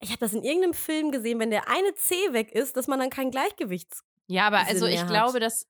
[0.00, 2.98] Ich habe das in irgendeinem Film gesehen, wenn der eine C weg ist, dass man
[3.00, 4.02] dann kein Gleichgewichts.
[4.28, 5.66] Ja, aber Sinn also ich glaube, dass.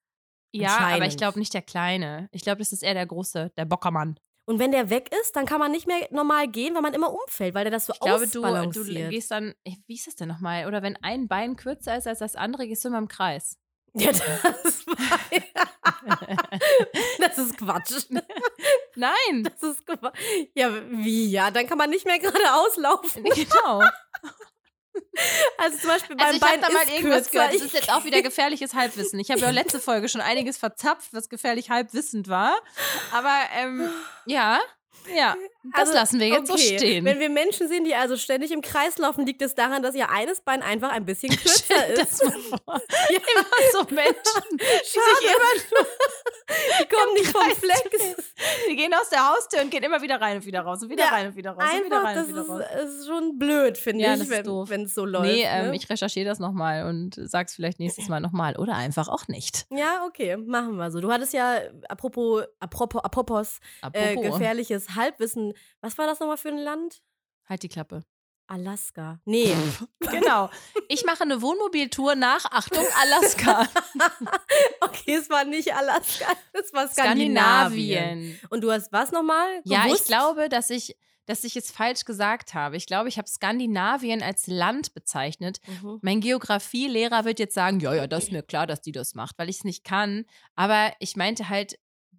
[0.62, 2.29] Ja, aber ich glaube nicht der Kleine.
[2.33, 4.19] Ich glaube, das ist eher der Große, der Bockermann.
[4.47, 7.12] Und wenn der weg ist, dann kann man nicht mehr normal gehen, weil man immer
[7.12, 9.11] umfällt, weil der das so Ich glaube, du, du ausbalanciert.
[9.11, 9.55] gehst dann,
[9.87, 10.67] wie ist das denn nochmal?
[10.67, 13.59] Oder wenn ein Bein kürzer ist als das andere, gehst du immer im Kreis.
[13.97, 15.21] Ja, das war.
[17.21, 18.07] das ist Quatsch.
[18.97, 19.45] Nein.
[19.45, 20.19] Das ist Quatsch.
[20.57, 21.31] Ja, wie?
[21.31, 23.23] Ja, dann kann man nicht mehr geradeaus laufen.
[23.23, 23.83] Genau.
[25.59, 27.30] Also zum Beispiel beim Also ich Bein da mal ist irgendwas kürzer.
[27.30, 27.54] gehört.
[27.54, 29.18] Das ist jetzt auch wieder gefährliches Halbwissen.
[29.20, 32.54] Ich habe ja letzte Folge schon einiges verzapft, was gefährlich halbwissend war.
[33.12, 33.88] Aber ähm,
[34.26, 34.61] ja,
[35.14, 35.35] ja,
[35.73, 36.79] das Also, lassen wir jetzt so okay.
[36.79, 37.05] stehen.
[37.05, 40.11] Wenn wir Menschen sehen, die also ständig im Kreis laufen, liegt es daran, dass ihr
[40.11, 42.25] eines Bein einfach ein bisschen kürzer das ist.
[42.25, 42.81] mal vor.
[43.11, 45.87] Immer so Menschen, die sich immer,
[46.81, 47.90] Die kommen nicht vom Kreis Fleck.
[47.90, 48.14] drehen.
[48.71, 51.05] die gehen aus der Haustür und gehen immer wieder rein und wieder raus und wieder
[51.05, 52.62] Ja, rein und wieder raus und wieder Einfach, rein das und wieder raus.
[52.85, 55.25] ist, ist schon blöd, finde Ja, ich, das ist wenn es so läuft.
[55.27, 55.77] Nee, ähm, ne?
[55.77, 58.57] ich recherchiere das nochmal und sag's vielleicht nächstes Mal nochmal.
[58.57, 59.67] Oder einfach auch nicht.
[59.71, 61.01] ja, okay, machen wir so.
[61.01, 61.57] Du hattest ja,
[61.88, 65.52] apropos, apropos, apropos äh, Apropos, gefährliches Halbwissen.
[65.80, 67.02] Was war das nochmal für ein Land?
[67.48, 68.02] halt die Klappe.
[68.46, 69.20] Alaska.
[69.24, 69.54] Nee.
[70.11, 70.50] Genau.
[70.88, 73.68] Ich mache eine Wohnmobiltour nach, Achtung, Alaska.
[74.80, 77.35] okay, es war nicht Alaska, es war Skandinavien.
[77.35, 78.40] Skandinavien.
[78.50, 79.61] Und du hast was nochmal?
[79.64, 82.76] Ja, ich glaube, dass ich, dass ich es falsch gesagt habe.
[82.76, 85.59] Ich glaube, ich habe Skandinavien als Land bezeichnet.
[85.83, 85.98] Mhm.
[86.02, 89.38] Mein Geografielehrer wird jetzt sagen, ja, ja, das ist mir klar, dass die das macht,
[89.38, 90.26] weil ich es nicht kann.
[90.54, 91.76] Aber ich meinte halt,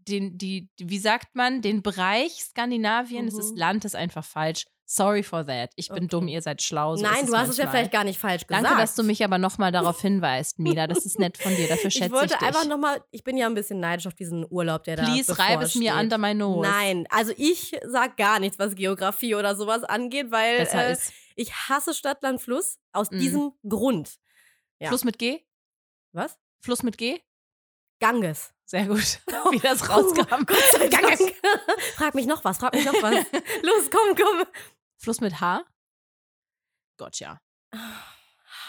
[0.08, 3.58] den, die, wie sagt man, den Bereich Skandinavien, das ist Mhm.
[3.58, 4.66] Land, ist einfach falsch.
[4.88, 5.72] Sorry for that.
[5.78, 6.08] Ich bin Okay.
[6.10, 6.96] dumm, ihr seid schlau.
[6.96, 7.68] So Nein, du hast es ja manchmal.
[7.72, 8.66] vielleicht gar nicht falsch gesagt.
[8.66, 10.86] Danke, dass du mich aber nochmal darauf hinweist, Mila.
[10.86, 11.68] Das ist nett von dir.
[11.68, 12.42] Dafür schätze Ich wollte dich.
[12.48, 15.60] einfach nochmal, ich bin ja ein bisschen neidisch auf diesen Urlaub, der da Please, reib
[15.64, 16.62] es mir under my nose.
[16.70, 20.96] Nein, also ich sag gar nichts, was Geografie oder sowas angeht, weil äh,
[21.36, 23.20] ich hasse Stadt, Land, Fluss aus Mhm.
[23.20, 24.18] diesem Grund.
[24.78, 24.90] Ja.
[24.90, 25.40] Fluss mit G?
[26.12, 26.38] Was?
[26.62, 27.22] Fluss mit G?
[28.00, 28.54] Ganges.
[28.66, 29.20] Sehr gut.
[29.52, 30.46] Wie das rauskam.
[30.46, 31.18] Gott sei Dank.
[31.96, 33.26] frag mich noch was, frag mich noch was.
[33.62, 34.46] Los, komm, komm.
[34.98, 35.64] Fluss mit H?
[36.98, 37.40] Gotcha.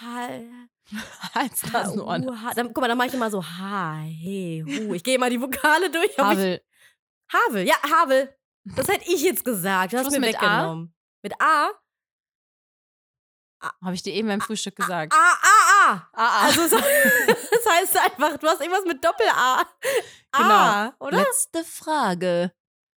[0.00, 0.68] Hal-
[1.34, 2.42] Hals, Nasen, Ohren.
[2.44, 4.94] Ha- Dann, guck mal, dann mache ich immer so H, He, Hu.
[4.94, 6.10] Ich gehe mal die Vokale durch.
[6.10, 6.62] ob Ich, Havel.
[7.32, 8.36] Havel, ja, Havel.
[8.64, 9.92] Das hätte ich jetzt gesagt.
[9.92, 10.42] Du hast Schluss mir mit A?
[10.42, 10.94] weggenommen.
[11.22, 11.70] Mit A?
[13.82, 15.12] Habe ich dir eben beim Frühstück gesagt.
[15.12, 15.92] A, A, A.
[15.92, 16.44] Ah, ah.
[16.46, 16.72] Also es-
[17.66, 19.62] das heißt einfach, du hast irgendwas mit Doppel-A.
[20.32, 21.06] A, Genau.
[21.06, 21.18] oder?
[21.18, 22.52] Letzte Frage.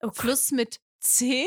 [0.03, 0.11] Oh.
[0.13, 1.47] Fluss mit C?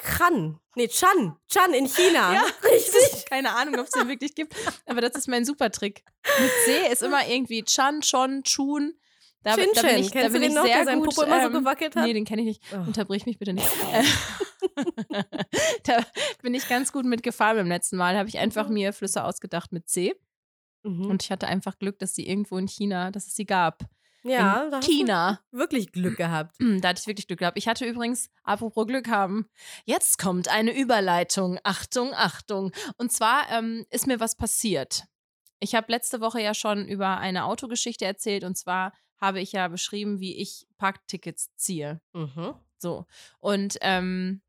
[0.00, 0.60] Chan.
[0.76, 1.36] Nee, Chan.
[1.48, 2.32] Chan in China.
[2.34, 2.42] Ja.
[2.70, 3.24] Richtig.
[3.28, 4.54] Keine Ahnung, ob es den wirklich gibt.
[4.86, 6.04] Aber das ist mein Supertrick.
[6.40, 8.94] Mit C ist immer irgendwie Chan, Chon, Chun.
[9.42, 11.04] Da, Chin da bin ich, da Kennst bin du den ich noch, sehr der gut,
[11.14, 12.04] Popo immer so ähm, gewackelt hat?
[12.04, 12.62] Nee, den kenne ich nicht.
[12.72, 12.76] Oh.
[12.76, 13.68] Unterbrich mich bitte nicht.
[13.92, 15.22] Äh,
[15.84, 16.04] da
[16.42, 18.16] bin ich ganz gut mitgefahren beim letzten Mal.
[18.16, 18.74] Habe ich einfach Mhm.
[18.74, 20.14] mir Flüsse ausgedacht mit C.
[20.82, 21.06] Mhm.
[21.06, 23.84] Und ich hatte einfach Glück, dass sie irgendwo in China, dass es sie gab.
[24.22, 25.40] ja, in da China.
[25.50, 26.56] wirklich Glück gehabt.
[26.80, 27.56] Da hatte ich wirklich Glück gehabt.
[27.58, 29.48] Ich hatte übrigens, apropos Glück haben,
[29.84, 31.58] jetzt kommt eine Überleitung.
[31.64, 32.72] Achtung, Achtung.
[32.96, 35.04] Und zwar ähm, ist mir was passiert.
[35.60, 38.44] Ich habe letzte Woche ja schon über eine Autogeschichte erzählt.
[38.44, 42.00] Und zwar habe ich ja beschrieben, wie ich Parktickets ziehe.
[42.12, 42.54] Mhm.
[42.78, 43.06] So.
[43.40, 44.40] Und ähm,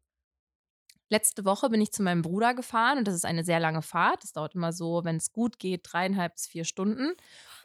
[1.10, 4.24] letzte Woche bin ich zu meinem Bruder gefahren und das ist eine sehr lange Fahrt.
[4.24, 7.14] Das dauert immer so, wenn es gut geht, dreieinhalb bis vier Stunden.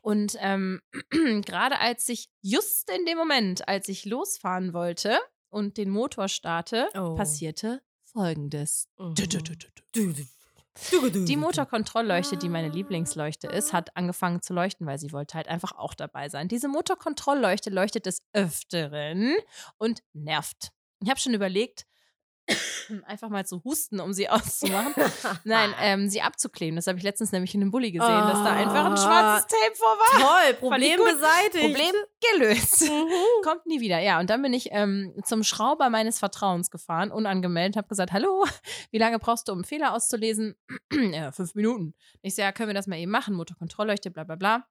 [0.02, 0.80] Und ähm,
[1.44, 5.18] gerade als ich, just in dem Moment, als ich losfahren wollte
[5.50, 7.14] und den Motor starte, Oh.
[7.14, 8.88] passierte Folgendes.
[8.98, 9.14] Mhm.
[11.26, 11.36] Die.
[11.36, 12.68] Motorkontrollleuchte, die meine.
[12.68, 16.48] Lieblingsleuchte ist, hat angefangen zu leuchten, weil sie wollte halt einfach auch dabei sein.
[16.48, 19.34] Diese Motorkontrollleuchte leuchtet des Öfteren
[19.78, 20.72] und nervt.
[21.00, 21.86] Ich habe schon überlegt,
[23.06, 24.94] einfach mal zu husten, um sie auszumachen.
[25.44, 26.76] Nein, ähm, sie abzukleben.
[26.76, 29.74] Das habe ich letztens nämlich in einem Bulli gesehen, dass da einfach ein schwarzes Tape
[29.74, 30.20] vor war.
[30.20, 31.64] Toll, Problem beseitigt.
[31.64, 31.94] Problem
[32.32, 32.82] gelöst.
[32.82, 33.42] Mhm.
[33.42, 33.98] Kommt nie wieder.
[34.00, 38.44] Ja, und dann bin ich ähm, zum Schrauber meines Vertrauens gefahren, unangemeldet, habe gesagt, hallo,
[38.90, 40.56] wie lange brauchst du, um Fehler auszulesen?
[41.12, 41.94] ja, fünf Minuten.
[42.22, 43.34] Ich so, ja, können wir das mal eben machen?
[43.34, 44.66] Motorkontrollleuchte, bla bla bla.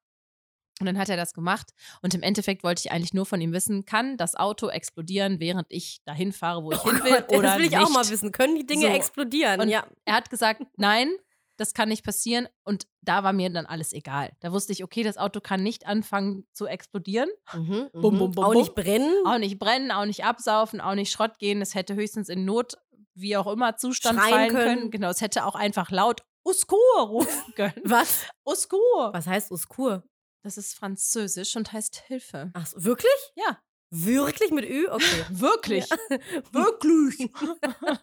[0.79, 1.71] Und dann hat er das gemacht.
[2.01, 5.67] Und im Endeffekt wollte ich eigentlich nur von ihm wissen, kann das Auto explodieren, während
[5.69, 7.11] ich dahin fahre, wo ich hin will?
[7.27, 7.79] Gott, oder das will ich nicht?
[7.79, 8.31] auch mal wissen.
[8.31, 8.93] Können die Dinge So.
[8.93, 9.61] explodieren?
[9.61, 9.85] Und ja.
[10.05, 11.11] Er hat gesagt, nein,
[11.57, 12.47] das kann nicht passieren.
[12.63, 14.31] Und da war mir dann alles egal.
[14.39, 17.29] Da wusste ich, okay, das Auto kann nicht anfangen zu explodieren.
[17.53, 18.19] Mhm, Bum, mhm.
[18.19, 18.57] bum, bum, Auch bum.
[18.61, 19.13] nicht brennen.
[19.27, 21.61] Auch nicht brennen, auch nicht absaufen, auch nicht Schrott gehen.
[21.61, 22.73] Es hätte höchstens in Not,
[23.13, 24.77] wie auch immer, Zustand Schreien fallen können.
[24.79, 24.91] können.
[24.91, 27.73] Genau, es hätte auch einfach laut Uskur rufen können.
[27.85, 28.25] Was?
[28.43, 29.11] Uskur.
[29.13, 30.03] Was heißt Uskur?
[30.43, 32.51] Das ist französisch und heißt Hilfe.
[32.53, 33.11] Ach so, wirklich?
[33.35, 33.59] Ja,
[33.95, 34.87] Wirklich mit Ü?
[34.89, 35.05] Okay.
[35.29, 35.87] wirklich.
[36.51, 37.29] Wirklich.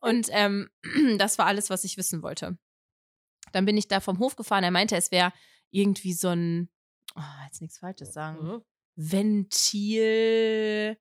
[0.00, 0.70] Und ähm,
[1.18, 2.56] das war alles, was ich wissen wollte.
[3.52, 4.64] Dann bin ich da vom Hof gefahren.
[4.64, 5.30] Er meinte, es wäre
[5.70, 6.70] irgendwie so ein,
[7.16, 8.62] oh, jetzt nichts Falsches sagen, Mhm.
[8.96, 10.96] Ventil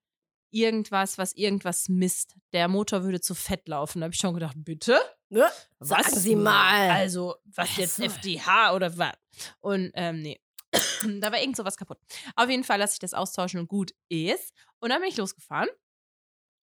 [0.52, 2.36] irgendwas, was irgendwas misst.
[2.52, 4.02] Der Motor würde zu fett laufen.
[4.02, 5.00] Da habe ich schon gedacht, bitte?
[5.30, 5.50] Ne?
[5.80, 6.90] Sagen Sie mal.
[6.90, 8.00] Also, was jetzt.
[8.00, 9.14] FDH oder was?
[9.62, 10.42] Und ähm, nee.
[11.22, 12.00] da war irgend sowas kaputt.
[12.36, 14.54] Auf jeden Fall lasse ich das austauschen und gut ist.
[14.80, 15.70] Und dann bin ich losgefahren.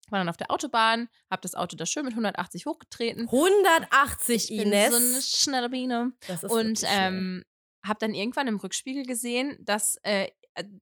[0.08, 3.22] War dann auf der Autobahn, habe das Auto da schön mit 180 hochgetreten.
[3.26, 4.90] 180 Ich bin Ines.
[4.90, 6.12] so eine schnelle Biene.
[6.26, 7.44] das ist Und ähm,
[7.84, 10.28] habe dann irgendwann im Rückspiegel gesehen, dass äh,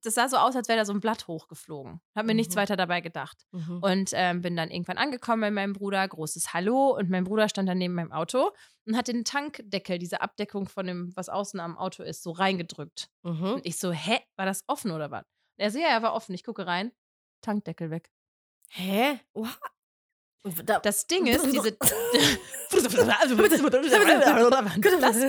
[0.01, 2.01] das sah so aus, als wäre da so ein Blatt hochgeflogen.
[2.15, 2.59] Habe mir nichts Mhm.
[2.59, 3.45] weiter dabei gedacht.
[3.51, 3.79] Mhm.
[3.81, 6.95] Und ähm, bin dann irgendwann angekommen bei meinem Bruder, großes Hallo.
[6.97, 8.51] Und mein Bruder stand dann neben meinem Auto
[8.85, 13.09] und hat den Tankdeckel, diese Abdeckung von dem, was außen am Auto ist, so reingedrückt.
[13.23, 13.53] Mhm.
[13.55, 15.25] Und ich so, hä, war das offen oder was?
[15.57, 16.33] Und er so, ja, er war offen.
[16.35, 16.91] Ich gucke rein,
[17.41, 18.11] Tankdeckel weg.
[18.69, 19.19] Hä?
[19.33, 19.57] What?
[20.65, 21.71] Da, Das Ding ist, diese.
[22.71, 22.83] das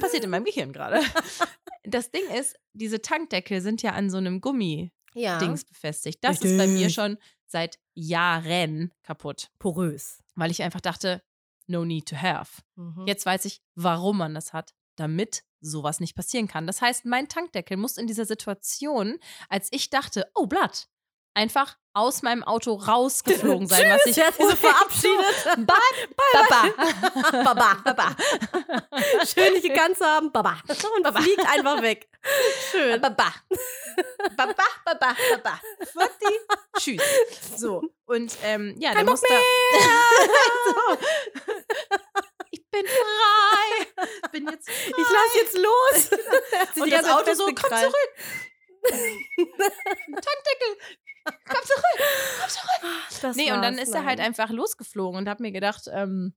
[0.00, 1.00] passiert in meinem Gehirn gerade.
[1.84, 6.18] Das Ding ist, diese Tankdeckel sind ja an so einem Gummi-Dings ja, befestigt.
[6.22, 6.94] Das ist bei mir Richtig.
[6.94, 10.22] schon seit Jahren kaputt, porös.
[10.36, 11.22] weil ich einfach dachte,
[11.66, 12.62] no need to have.
[12.76, 13.06] Mhm.
[13.06, 16.66] Jetzt weiß ich, warum man das hat, damit sowas nicht passieren kann.
[16.66, 19.18] Das heißt, mein Tankdeckel muss in dieser Situation,
[19.48, 20.88] als ich dachte, oh, Blatt,
[21.34, 25.44] einfach aus meinem Auto rausgeflogen sein, was ich hat sich so verabschiedet.
[25.66, 27.44] Bye, Baba.
[27.44, 28.16] Baba, Baba.
[29.26, 30.30] Schön, dich gekannt zu haben.
[30.30, 30.58] Baba.
[30.68, 32.08] Und fliegt einfach weg.
[32.70, 33.00] Schön.
[33.00, 33.34] Baba.
[34.36, 35.60] Baba, Baba, Baba.
[35.92, 36.40] Futti.
[36.78, 37.02] Tschüss.
[37.56, 37.82] So.
[38.06, 39.28] Und ähm, ja, der Bock muss da.
[40.66, 40.98] so.
[42.52, 43.86] Ich bin frei.
[44.32, 44.92] Bin jetzt frei.
[44.96, 46.10] Ich lass jetzt los.
[46.76, 48.10] Und die das Auto so, komm zurück.
[48.82, 50.76] Tankdeckel.
[51.24, 52.08] Komm zurück.
[52.40, 52.94] Komm zurück.
[53.22, 56.34] Das Nee, und dann ist er halt einfach losgeflogen und hab mir gedacht, ähm,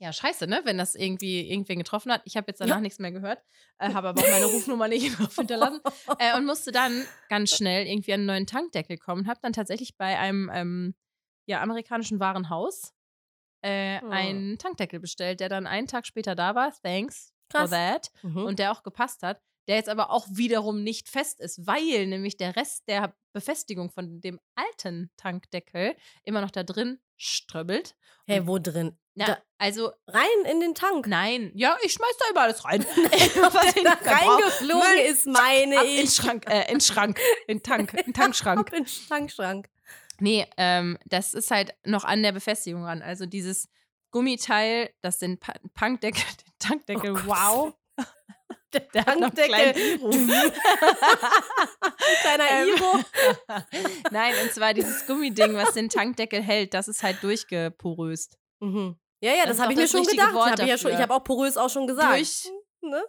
[0.00, 2.22] ja, scheiße, ne, wenn das irgendwie irgendwen getroffen hat.
[2.24, 2.80] Ich habe jetzt danach Ja.
[2.80, 3.42] nichts mehr gehört,
[3.78, 5.80] äh, habe aber auch meine Rufnummer nicht drauf hinterlassen
[6.18, 9.26] äh, und musste dann ganz schnell irgendwie an einen neuen Tankdeckel kommen.
[9.26, 10.94] Habe dann tatsächlich bei einem ähm,
[11.46, 12.92] ja, amerikanischen Warenhaus
[13.62, 14.10] äh, Oh.
[14.10, 16.72] einen Tankdeckel bestellt, der dann einen Tag später da war.
[16.84, 17.70] Thanks Krass.
[17.70, 18.10] for that.
[18.22, 18.44] Mhm.
[18.44, 19.40] Und der auch gepasst hat.
[19.66, 24.20] Der jetzt aber auch wiederum nicht fest ist, weil nämlich der Rest der Befestigung von
[24.20, 27.96] dem alten Tankdeckel immer noch da drin ströbbelt.
[28.26, 28.96] hey, wo drin?
[29.14, 31.06] Na, Da, also, rein in den Tank.
[31.08, 32.84] nein, ja, ich schmeiß da immer alles rein.
[32.94, 36.14] Was Verbrauch- reingeflogen Müll ist, meine Ab in den ich.
[36.14, 38.72] Schrank, äh, in den Schrank, in Tank, in den Tankschrank.
[38.72, 39.68] In Tankschrank.
[40.20, 43.02] Nee, ähm, das ist halt noch an der Befestigung ran.
[43.02, 43.68] Also dieses
[44.10, 45.38] Gummiteil, das den
[45.74, 47.74] Punkdeckel, den Tankdeckel, Oh wow.
[48.72, 49.98] Der Der Tankdeckel.
[52.22, 52.98] Kleiner Ähm, Iro.
[54.10, 58.38] Nein, und zwar dieses Gummiding, was den Tankdeckel hält, das ist halt durchgeporöst.
[58.60, 58.96] Mhm.
[59.20, 60.34] Ja, ja, Das das, habe ich mir schon gedacht.
[60.34, 62.14] Wort Hab ich, ja schon, ich habe auch porös auch schon gesagt.
[62.14, 62.48] Durch-
[62.80, 63.02] Ne?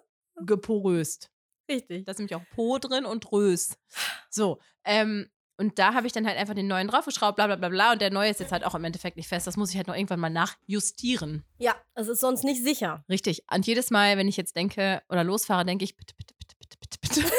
[0.46, 1.30] Geporöst.
[1.70, 2.04] Richtig.
[2.06, 3.78] Da ist nämlich auch Po drin und Rös.
[4.32, 7.68] So, ähm, und da habe ich dann halt einfach den neuen draufgeschraubt, bla bla bla
[7.68, 7.92] bla.
[7.92, 9.46] Und der neue ist jetzt halt auch im Endeffekt nicht fest.
[9.46, 11.44] Das muss ich halt noch irgendwann mal nachjustieren.
[11.58, 13.04] Ja, es ist sonst nicht sicher.
[13.10, 13.44] Richtig.
[13.54, 16.78] Und jedes Mal, wenn ich jetzt denke oder losfahre, denke ich, bitte, bitte, bitte, bitte,
[16.80, 17.34] bitte, bitte.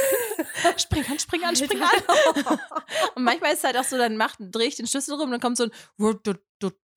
[0.78, 2.58] spring an, spring an, spring an.
[3.14, 5.30] Und manchmal ist es halt auch so, dann macht, drehe ich den Schlüssel rum und
[5.30, 5.72] dann kommt so ein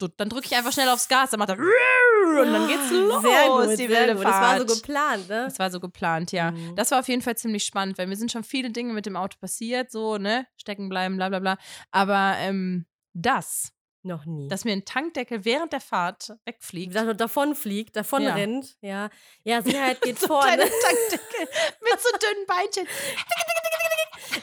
[0.07, 0.13] Dut.
[0.19, 3.21] dann drücke ich einfach schnell aufs Gas, dann macht er und dann geht's los.
[3.21, 4.23] Sehr gut, die wilde gut.
[4.25, 4.81] Das war so Fahrt.
[4.81, 5.43] geplant, ne?
[5.45, 6.51] Das war so geplant, ja.
[6.51, 6.75] Mhm.
[6.75, 9.15] Das war auf jeden Fall ziemlich spannend, weil mir sind schon viele Dinge mit dem
[9.15, 10.47] Auto passiert, so, ne?
[10.57, 11.57] Stecken bleiben, bla bla bla.
[11.91, 13.71] Aber ähm, das,
[14.03, 14.47] Noch nie.
[14.47, 16.93] dass mir ein Tankdeckel während der Fahrt wegfliegt.
[16.93, 18.33] gesagt, davon fliegt, davon Ja.
[18.33, 19.09] rennt, ja.
[19.43, 20.57] Ja, Sicherheit geht so vorne.
[20.57, 21.19] Tankdeckel
[21.81, 22.87] mit so dünnen Beinchen.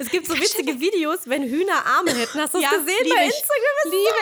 [0.00, 2.38] Es gibt so witzige Videos, wenn Hühner Arme hätten.
[2.40, 3.34] Hast du das Ja, gesehen bei ich.
[3.34, 3.84] Instagram?
[3.84, 4.16] Liebe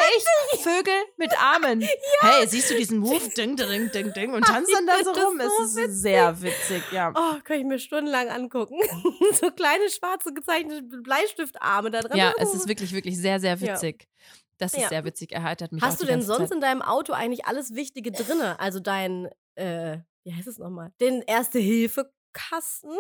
[0.57, 1.81] ich Vögel mit Armen.
[2.21, 3.29] Hey, siehst du diesen Move?
[3.37, 4.35] Ding, ding, ding, ding.
[4.35, 5.41] Und tanzt dann da so rum.
[5.41, 7.13] so es ist sehr witzig, ja.
[7.15, 8.81] Oh, kann ich mir stundenlang angucken.
[9.41, 12.19] so kleine schwarze gezeichnete Bleistiftarme da dran.
[12.19, 13.61] Ja, es ist wirklich, wirklich sehr, sehr Ja.
[13.75, 14.09] witzig.
[14.59, 14.89] Das ist Ja.
[14.89, 15.31] sehr witzig.
[15.31, 16.57] Er heitert mich auch Hast du denn sonst Zeit.
[16.57, 18.59] in deinem Auto eigentlich alles Wichtige drinne?
[18.59, 20.91] Also dein, äh, wie heißt es nochmal?
[21.01, 22.91] Den Erste-Hilfe-Kasten,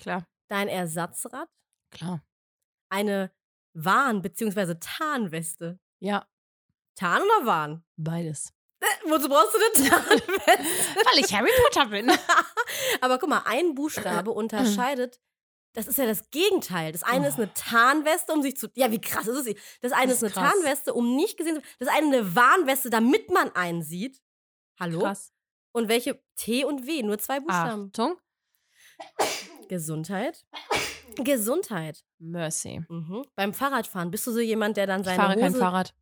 [0.00, 1.48] Klar, dein Ersatzrad,
[1.90, 2.22] klar.
[2.88, 3.30] eine
[3.74, 4.74] Warn- bzw.
[4.80, 5.78] Tarnweste.
[6.00, 6.26] Ja,
[6.96, 7.84] Tarn oder Warn?
[7.96, 8.52] beides.
[8.80, 11.04] Äh, wozu brauchst du eine Tarnweste?
[11.04, 12.10] Weil ich Harry Potter bin.
[13.00, 15.20] Aber guck mal, ein Buchstabe unterscheidet.
[15.72, 16.90] Das ist ja das Gegenteil.
[16.90, 18.68] Das eine ist eine Tarnweste, um sich zu.
[18.74, 19.78] Ja, wie krass ist es?
[19.80, 20.52] Das eine Das ist ist eine krass.
[20.54, 24.20] Tarnweste, um nicht gesehen zu Das eine eine Warnweste, damit man einen sieht.
[24.80, 24.98] Hallo?
[25.00, 25.32] Krass.
[25.72, 27.02] Und welche T und W?
[27.04, 27.86] Nur zwei Buchstaben.
[27.88, 28.18] Achtung.
[29.68, 30.44] Gesundheit.
[31.16, 32.04] Gesundheit.
[32.18, 32.84] Mercy.
[32.88, 33.24] Mhm.
[33.36, 35.94] Beim Fahrradfahren bist du so jemand, der dann Ich seine fahre Hose kein Fahrrad.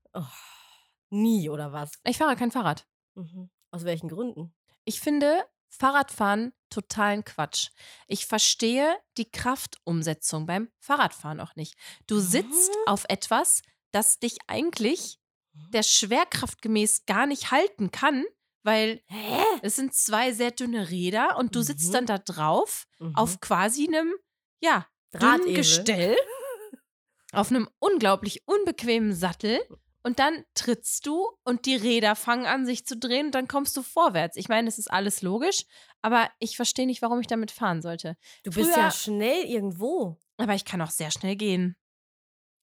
[1.10, 1.92] nie oder was?
[2.04, 2.86] Ich fahre kein Fahrrad.
[3.14, 3.50] Mhm.
[3.70, 4.54] Aus welchen Gründen?
[4.84, 7.68] Ich finde Fahrradfahren totalen Quatsch.
[8.06, 11.74] Ich verstehe die Kraftumsetzung beim Fahrradfahren auch nicht.
[12.06, 12.82] Du sitzt Mhm.
[12.86, 15.18] auf etwas, dass dich eigentlich
[15.72, 18.24] der Schwerkraft gemäß gar nicht halten kann,
[18.62, 19.42] weil Hä?
[19.62, 21.92] es sind zwei sehr dünne Räder und du sitzt Mhm.
[21.92, 23.14] dann da drauf Mhm.
[23.16, 24.14] auf quasi einem,
[24.60, 25.54] ja, dünnen Drahtesel.
[25.54, 26.16] Gestell,
[27.32, 29.60] auf einem unglaublich unbequemen Sattel
[30.02, 33.76] und dann trittst du und die Räder fangen an, sich zu drehen und dann kommst
[33.76, 34.36] du vorwärts.
[34.36, 35.64] Ich meine, das ist alles logisch,
[36.02, 38.16] aber ich verstehe nicht, warum ich damit fahren sollte.
[38.44, 40.16] Du bist Früher- ja schnell irgendwo.
[40.38, 41.76] Aber ich kann auch sehr schnell gehen.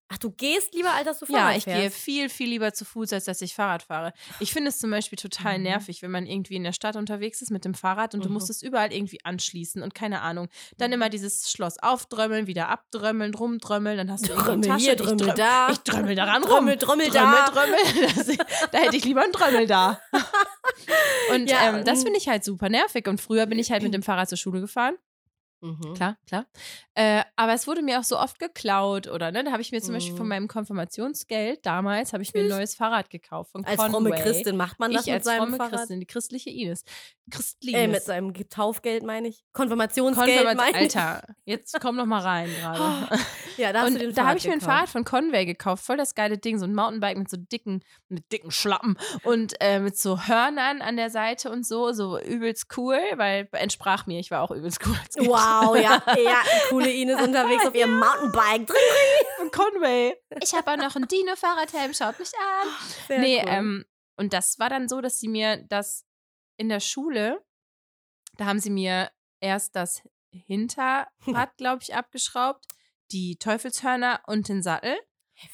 [0.07, 1.97] Ach, du gehst lieber, als dass du Ja, Fahrrad ich gehe fährst.
[1.97, 4.13] viel, viel lieber zu Fuß, als dass ich Fahrrad fahre.
[4.39, 5.63] Ich finde es zum Beispiel total Mhm.
[5.63, 8.35] nervig, wenn man irgendwie in der Stadt unterwegs ist mit dem Fahrrad und du Mhm.
[8.35, 10.47] musst es überall irgendwie anschließen und keine Ahnung.
[10.77, 10.93] Dann Mhm.
[10.95, 14.83] immer dieses Schloss aufdrömmeln, wieder abdrömmeln, rumdrömmeln, dann hast du irgendwie Drömmel Tasche.
[14.83, 15.69] hier, ich Drömmel dröm- da.
[15.71, 16.51] Ich drömmel daran rum.
[16.51, 17.49] Drömmel, Drömmel da.
[17.49, 18.15] Drömmel, Drömmel.
[18.15, 18.27] Das,
[18.71, 19.99] da hätte ich lieber einen Drömmel da.
[21.33, 22.03] Und Ja, ähm, das mm.
[22.03, 23.07] finde ich halt super nervig.
[23.07, 24.95] Und früher bin ich halt mit dem Fahrrad zur Schule gefahren.
[25.61, 25.93] Mhm.
[25.95, 26.45] Klar, klar.
[26.93, 29.31] Äh, aber es wurde mir auch so oft geklaut, oder?
[29.31, 29.43] Ne?
[29.43, 30.29] Da habe ich mir zum Beispiel von Mhm.
[30.29, 33.91] meinem Konfirmationsgeld damals habe ich mir ein neues Fahrrad gekauft von Als Conway.
[33.91, 35.73] fromme Christin macht man das ich mit als seinem fromme Fahrrad.
[35.79, 36.83] Christin, die christliche Ines.
[37.31, 37.79] Christlines.
[37.81, 39.43] Äh, mit seinem Taufgeld meine ich.
[39.53, 40.95] Konfirmationsgeld Konfirmat meine ich.
[40.97, 43.19] Alter, jetzt komm noch mal rein gerade.
[43.57, 44.61] Ja, da Und da habe ich mir ein.
[44.61, 48.31] Fahrrad von Conway gekauft, voll das geile Ding, so ein Mountainbike mit so dicken, mit
[48.31, 52.99] dicken Schlappen und äh, mit so Hörnern an der Seite und so, so übelst cool,
[53.15, 54.95] weil entsprach mir, ich war auch übelst cool.
[55.03, 55.27] als Kind.
[55.45, 58.67] Wow, ja, ja, coole Ines unterwegs auf ihrem Mountainbike.
[58.67, 58.77] Drin.
[59.37, 60.15] von Conway.
[60.41, 62.67] Ich habe auch noch ein Dino-Fahrradhelm, schaut mich an.
[63.07, 63.49] Sehr nee, cool.
[63.49, 63.85] ähm,
[64.17, 66.05] und das war dann so, dass sie mir das
[66.57, 67.43] in der Schule,
[68.37, 72.65] da haben sie mir erst das Hinterrad, glaube ich, abgeschraubt,
[73.11, 74.97] die Teufelshörner und den Sattel.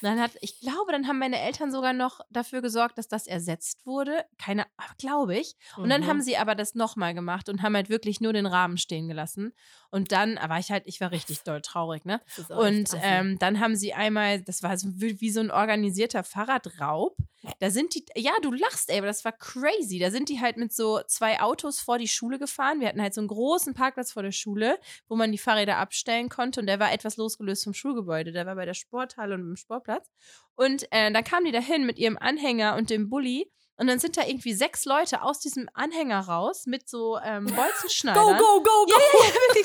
[0.02, 3.86] Dann hat, ich glaube, dann haben meine Eltern sogar noch dafür gesorgt, dass das ersetzt
[3.86, 4.26] wurde.
[4.38, 4.66] Keine,
[4.98, 5.56] glaube ich.
[5.78, 6.08] Und dann Mhm.
[6.08, 9.54] haben sie aber das nochmal gemacht und haben halt wirklich nur den Rahmen stehen gelassen.
[9.90, 12.22] Und dann war ich halt, ich war richtig doll traurig, ne?
[12.50, 17.18] Und ähm, dann haben sie einmal, das war so wie, wie so ein organisierter Fahrradraub.
[17.60, 19.98] Da sind die, ja, du lachst, ey, aber das war crazy.
[19.98, 22.80] Da sind die halt mit so zwei Autos vor die Schule gefahren.
[22.80, 24.78] Wir hatten halt so einen großen Parkplatz vor der Schule,
[25.10, 26.60] wo man die Fahrräder abstellen konnte.
[26.60, 28.32] Und der war etwas losgelöst vom Schulgebäude.
[28.32, 30.10] Der war bei der Sporthalle und im Sportplatz.
[30.56, 33.50] Und äh, dann kamen die dahin mit ihrem Anhänger und dem Bulli.
[33.78, 38.38] Und dann sind da irgendwie sechs Leute aus diesem Anhänger raus mit so ähm, Bolzenschneidern.
[38.38, 38.94] Go, go, go, go!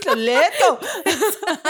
[0.03, 0.79] So, let's go.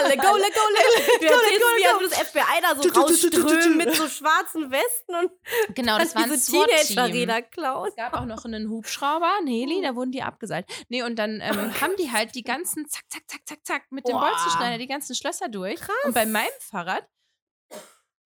[0.07, 0.85] Let go, let go, let
[1.19, 1.27] go.
[1.27, 5.31] Let go, wie das FBI da so rausströmen mit so schwarzen Westen und
[5.75, 6.87] Genau, das dann war ein diese SWAT-Team.
[6.87, 7.89] Teenager-Räder klauen.
[7.89, 10.67] Es gab auch noch einen Hubschrauber, einen Heli, da wurden die abgeseilt.
[10.89, 14.07] Nee, und dann ähm, haben die halt die ganzen, zack, zack, zack, zack, zack, mit
[14.07, 14.17] dem.
[14.17, 15.81] Bolzenschneider die ganzen Schlösser durch.
[16.05, 17.09] Und bei meinem Fahrrad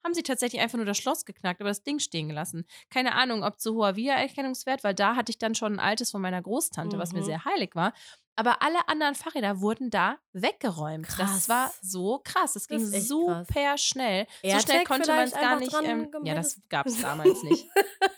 [0.04, 2.64] haben sie tatsächlich einfach nur das Schloss geknackt, aber das Ding stehen gelassen.
[2.90, 6.22] Keine Ahnung, ob zu hoher Wiedererkennungswert, weil da hatte ich dann schon ein altes von
[6.22, 7.24] meiner Großtante, was mir Mhm.
[7.24, 7.92] sehr heilig war.
[8.40, 11.06] Aber alle anderen Fahrräder wurden da weggeräumt.
[11.06, 11.30] Krass.
[11.34, 12.54] Das war so krass.
[12.54, 13.82] Das, ging super krass.
[13.82, 14.26] schnell.
[14.42, 15.74] so schnell konnte man es gar nicht.
[15.84, 17.66] Ähm, ja, das gab es damals nicht.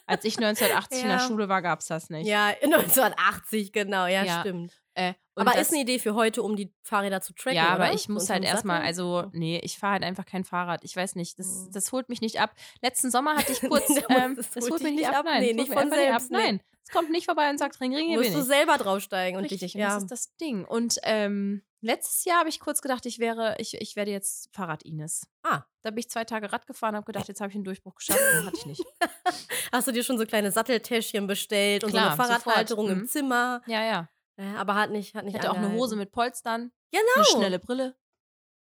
[0.06, 1.26] Als ich 1980 in der Ja.
[1.26, 2.28] Schule war, gab es das nicht.
[2.28, 4.40] Ja, 1980, genau, ja, Ja.
[4.40, 4.78] stimmt.
[4.94, 7.70] Äh, und Aber das, ist eine Idee für heute, um die Fahrräder zu tracken, Ja,
[7.70, 7.94] aber oder?
[7.94, 10.84] ich muss So halt erstmal, also, nee, ich fahre halt einfach kein Fahrrad.
[10.84, 11.72] Ich weiß nicht, das, Mhm.
[11.72, 12.54] das holt mich nicht ab.
[12.82, 15.16] Letzten Sommer hatte ich kurz, ähm, das das holt mich nicht ab.
[15.16, 15.24] ab.
[15.24, 16.36] Nein, Nee, nicht von selbst, nee.
[16.36, 19.44] Nein, es kommt nicht vorbei und sagt, Ring, Ring, hier musst du selber draufsteigen und
[19.44, 19.88] Richtig, dich, und ja.
[19.94, 20.64] das ist das Ding.
[20.64, 25.26] Und ähm, letztes Jahr habe ich kurz gedacht, ich wäre, ich, ich werde jetzt Fahrrad-Ines.
[25.42, 25.62] Ah.
[25.82, 28.20] Da bin ich zwei Tage Rad gefahren, habe gedacht, jetzt habe ich einen Durchbruch geschafft.
[28.38, 28.84] Und hatte ich nicht.
[29.72, 32.98] Hast du dir schon so kleine Satteltäschchen bestellt und so Klar, eine Fahrradhalterung sofort.
[32.98, 33.08] im Mhm.
[33.08, 33.62] Zimmer?
[33.66, 34.08] Ja, ja.
[34.38, 37.02] Ja, aber hat nicht, hat Ich nicht hatte auch eine Hose mit Polstern, Genau.
[37.16, 37.96] eine schnelle Brille.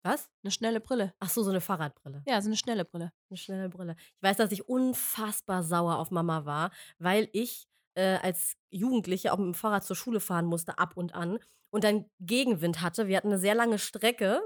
[0.03, 0.29] Was?
[0.43, 1.13] Eine schnelle Brille.
[1.19, 2.23] Ach so, so eine Fahrradbrille.
[2.25, 3.11] Ja, so eine schnelle Brille.
[3.29, 3.95] Eine schnelle Brille.
[4.15, 7.66] Ich weiß, dass ich unfassbar sauer auf Mama war, weil ich
[7.97, 11.39] äh, als Jugendliche auch mit dem Fahrrad zur Schule fahren musste, ab und an.
[11.69, 13.07] Und dann Gegenwind hatte.
[13.07, 14.41] Wir hatten eine sehr lange Strecke.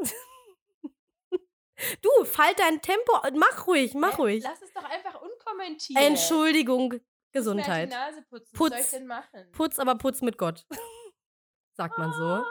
[2.01, 3.11] du, fall dein Tempo.
[3.35, 4.43] Mach ruhig, mach ruhig.
[4.43, 5.99] Lass es doch einfach unkommentiert.
[6.01, 7.01] Entschuldigung, Die
[7.33, 7.89] Gesundheit.
[7.89, 8.53] Nase putzen.
[8.53, 8.71] Putz.
[8.71, 9.51] Was soll ich denn machen?
[9.51, 10.65] Putz, aber putz mit Gott.
[11.73, 12.43] Sagt man so.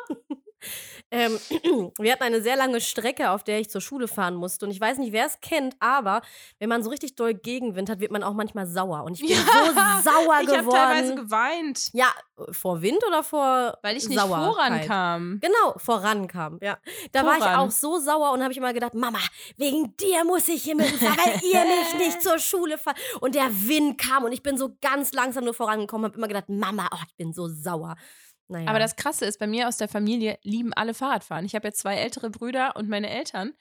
[1.10, 1.38] Ähm,
[1.98, 4.64] wir hatten eine sehr lange Strecke, auf der ich zur Schule fahren musste.
[4.66, 6.22] Und ich weiß nicht, wer es kennt, aber
[6.58, 9.02] wenn man so richtig doll Gegenwind hat, wird man auch manchmal sauer.
[9.04, 11.16] Und ich bin Ja, so sauer ich habe teilweise geworden.
[11.16, 12.08] geweint, Ja,
[12.52, 14.54] vor Wind oder vor weil ich nicht Sauerkeit?
[14.86, 15.38] vorankam.
[15.40, 16.78] Genau, vorankam, ja.
[17.12, 17.56] Da war ich Voran.
[17.56, 19.18] auch so sauer und habe ich immer gedacht, Mama,
[19.56, 22.96] wegen dir muss ich hier mit weil ihr mich nicht zur Schule fahrt.
[23.20, 26.48] Und der Wind kam und ich bin so ganz langsam nur vorangekommen, habe immer gedacht,
[26.48, 27.96] Mama, oh, ich bin so sauer.
[28.50, 28.68] Naja.
[28.68, 31.44] Aber das Krasse ist, bei mir aus der Familie lieben alle Fahrradfahren.
[31.44, 33.52] Ich habe jetzt zwei ältere Brüder und meine Eltern.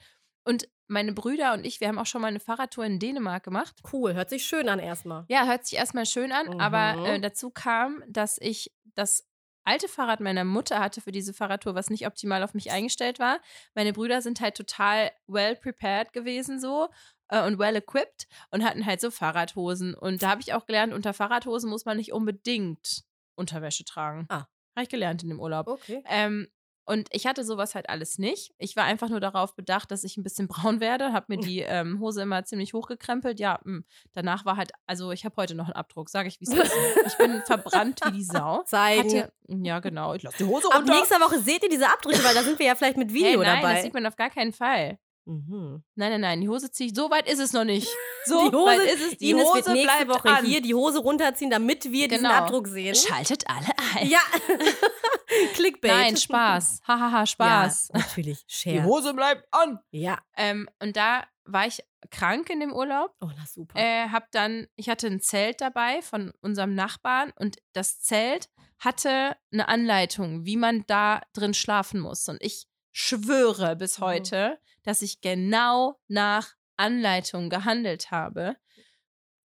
[0.44, 3.76] Und meine Brüder und ich, wir haben auch schon mal eine Fahrradtour in Dänemark gemacht.
[3.92, 5.24] cool, hört sich schön an erstmal.
[5.28, 7.04] Ja, hört sich erstmal schön an, aber Mhm.
[7.06, 9.28] äh, dazu kam, dass ich das
[9.62, 13.38] alte Fahrrad meiner Mutter hatte für diese Fahrradtour, was nicht optimal auf mich eingestellt war.
[13.74, 16.88] Meine Brüder sind halt total well prepared gewesen so.
[17.28, 19.94] äh, und well equipped und hatten halt so Fahrradhosen.
[19.94, 23.04] Und da habe ich auch gelernt, unter Fahrradhosen muss man nicht unbedingt
[23.36, 24.26] Unterwäsche tragen.
[24.30, 24.46] Ah.
[24.76, 25.68] Habe ich gelernt in dem Urlaub.
[25.68, 26.02] Okay.
[26.08, 26.48] Ähm,
[26.90, 28.52] und ich hatte sowas halt alles nicht.
[28.58, 31.12] Ich war einfach nur darauf bedacht, dass ich ein bisschen braun werde.
[31.12, 33.38] Habe mir die ähm, Hose immer ziemlich hochgekrempelt.
[33.38, 33.82] Ja, mh.
[34.12, 36.72] danach war halt, also ich habe heute noch einen Abdruck, sage ich, wie es ist.
[37.06, 38.62] Ich bin verbrannt wie die Sau.
[38.64, 39.08] Zeigen.
[39.08, 40.14] Hatte, ja, genau.
[40.14, 40.94] Ich lasse die Hose Ab runter.
[40.94, 43.40] nächster Woche seht ihr diese Abdrücke, weil da sind wir ja vielleicht mit hey, Video
[43.42, 43.74] nein, dabei.
[43.74, 44.98] das sieht man auf gar keinen Fall.
[45.30, 45.84] Mhm.
[45.94, 46.96] Nein, nein, nein, die Hose ziehe ich.
[46.96, 47.88] So weit ist es noch nicht.
[48.26, 49.16] So die Hose, weit ist es.
[49.18, 50.44] Die Ines Hose wird nächste bleibt Woche an.
[50.44, 52.34] hier die Hose runterziehen, damit wir diesen Genau.
[52.34, 52.94] Abdruck sehen.
[52.94, 54.08] Schaltet alle ein.
[54.08, 54.18] Ja.
[55.54, 55.90] Clickbait.
[55.90, 56.80] Nein, Spaß.
[56.86, 57.90] Hahaha, Spaß.
[57.94, 58.44] Ja, natürlich.
[58.46, 58.84] Die Scherz.
[58.84, 59.78] Hose bleibt an.
[59.90, 60.18] Ja.
[60.36, 63.14] Ähm, und da war ich krank in dem Urlaub.
[63.20, 63.78] Oh, na super.
[63.78, 69.36] Äh, hab dann, ich hatte ein Zelt dabei von unserem Nachbarn und das Zelt hatte
[69.52, 72.28] eine Anleitung, wie man da drin schlafen muss.
[72.28, 74.04] Und ich schwöre bis Mhm.
[74.04, 78.56] heute, dass ich genau nach Anleitung gehandelt habe.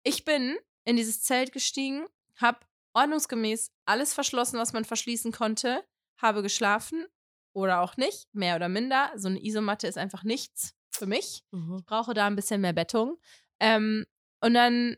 [0.02, 2.60] Ich bin in dieses Zelt gestiegen, habe
[2.94, 5.84] ordnungsgemäß alles verschlossen, was man verschließen konnte,
[6.16, 7.06] habe geschlafen
[7.52, 9.12] oder auch nicht, mehr oder minder.
[9.16, 11.84] So eine Isomatte ist einfach nichts für mich Mhm.
[11.86, 13.18] brauche da ein bisschen mehr Bettung.
[13.60, 14.06] Ähm,
[14.40, 14.96] und dann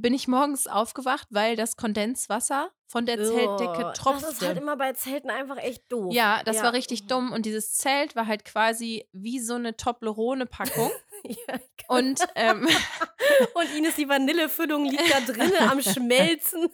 [0.00, 4.26] bin ich morgens aufgewacht, weil das Kondenswasser von der Zeltdecke Oh, tropfte.
[4.26, 6.12] Das ist halt immer bei Zelten einfach echt doof.
[6.14, 7.32] ja, das war richtig dumm.
[7.32, 10.90] Und dieses Zelt war halt quasi wie so eine Toblerone-Packung.
[11.24, 12.68] Ja, und ähm,
[13.54, 16.68] Und Ines, die Vanillefüllung liegt da drinnen am Schmelzen.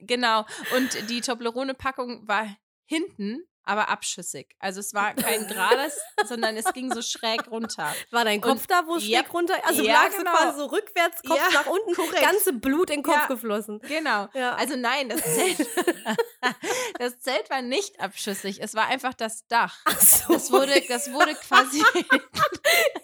[0.00, 0.44] genau.
[0.76, 2.48] Und die Toblerone-Packung war
[2.86, 4.48] hinten, aber abschüssig.
[4.58, 7.94] Also es war kein gerades, sondern es ging so schräg runter.
[8.10, 9.54] War dein Kopf Und- da, wo es ja, schräg runter?
[9.64, 10.30] Also ja, lagst genau.
[10.32, 12.20] du quasi so rückwärts, Kopf Ja, nach unten, korrekt.
[12.22, 13.26] ganze Blut in den Kopf Ja.
[13.26, 13.80] geflossen.
[13.80, 14.28] Genau.
[14.34, 14.54] Ja.
[14.56, 15.58] Also nein, das Zelt,
[16.98, 18.60] das Zelt war nicht abschüssig.
[18.62, 19.78] Es war einfach das Dach.
[19.84, 20.32] Ach so.
[20.34, 21.82] Das wurde, das wurde quasi.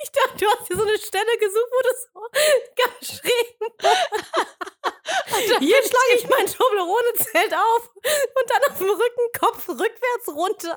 [0.03, 2.21] Ich dachte, du hast dir so eine Stelle gesucht, wo du so
[2.83, 3.59] ganz schräg.
[5.59, 10.77] Hier schlage ich mein Toblerone-Zelt auf und dann auf dem Rücken, Kopf rückwärts runter.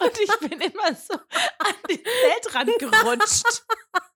[0.00, 3.64] Und ich bin immer so an den Zeltrand gerutscht.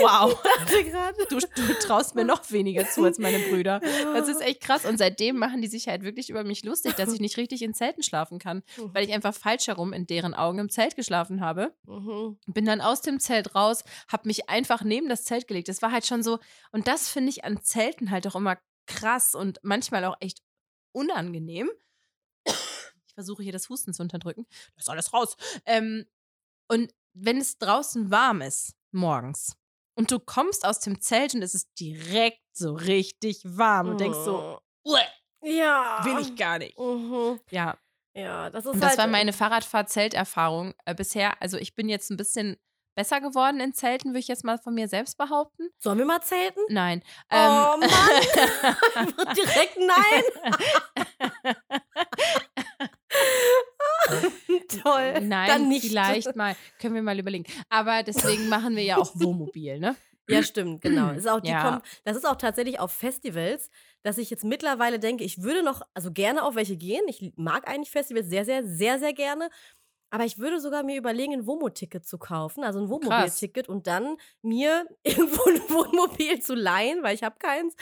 [0.00, 0.42] Wow.
[1.28, 3.80] Du, du traust mir noch weniger zu als meine Brüder.
[3.80, 4.84] Das ist echt krass.
[4.84, 7.74] Und seitdem machen die sich halt wirklich über mich lustig, dass ich nicht richtig in
[7.74, 11.74] Zelten schlafen kann, weil ich einfach falsch herum in deren Augen im Zelt geschlafen habe.
[11.86, 12.38] Mhm.
[12.46, 15.68] Bin dann aus dem Zelt raus, habe mich einfach neben das Zelt gelegt.
[15.68, 16.38] Das war halt schon so,
[16.72, 20.42] und das finde ich an Zelten halt auch immer krass und manchmal auch echt
[20.92, 21.70] unangenehm.
[22.44, 24.46] Ich versuche hier das Husten zu unterdrücken.
[24.76, 25.36] Lass alles raus.
[25.66, 26.06] Ähm,
[26.68, 29.54] und wenn es draußen warm ist, morgens,
[29.96, 34.18] und du kommst aus dem Zelt und es ist direkt so richtig warm und denkst
[34.24, 35.00] so, "Uäh,
[35.42, 36.00] Ja.
[36.04, 36.78] will ich gar nicht.
[36.78, 37.40] Mhm.
[37.50, 37.76] Ja,
[38.14, 38.92] Ja, das ist und halt.
[38.92, 41.40] das war meine Fahrradfahr-Zelterfahrung äh, bisher.
[41.40, 42.56] Also ich bin jetzt ein bisschen
[42.94, 45.70] besser geworden in Zelten, würde ich jetzt mal von mir selbst behaupten.
[45.78, 46.60] Sollen wir mal zelten?
[46.68, 47.02] Nein.
[47.30, 47.86] Oh Ähm, Mann!
[49.36, 50.22] Direkt nein!
[54.82, 55.20] Toll.
[55.20, 55.86] Nein, Dann nicht.
[55.88, 56.56] vielleicht mal.
[56.80, 57.44] Können wir mal überlegen.
[57.68, 59.96] Aber deswegen machen wir ja auch Wohnmobil, ne?
[60.28, 61.08] Ja, stimmt, genau.
[61.08, 61.82] Das ist auch, die Ja.
[62.04, 63.70] das ist auch tatsächlich auf Festivals,
[64.02, 67.02] dass ich jetzt mittlerweile denke, ich würde noch, also gerne auf welche gehen.
[67.08, 69.50] Ich mag eigentlich Festivals sehr, sehr, sehr, sehr gerne.
[70.10, 74.16] Aber ich würde sogar mir überlegen, ein Wohnmobil-Ticket zu kaufen, also ein Wohnmobil-Ticket und dann
[74.42, 77.74] mir irgendwo ein Wohnmobil zu leihen, weil ich habe keins.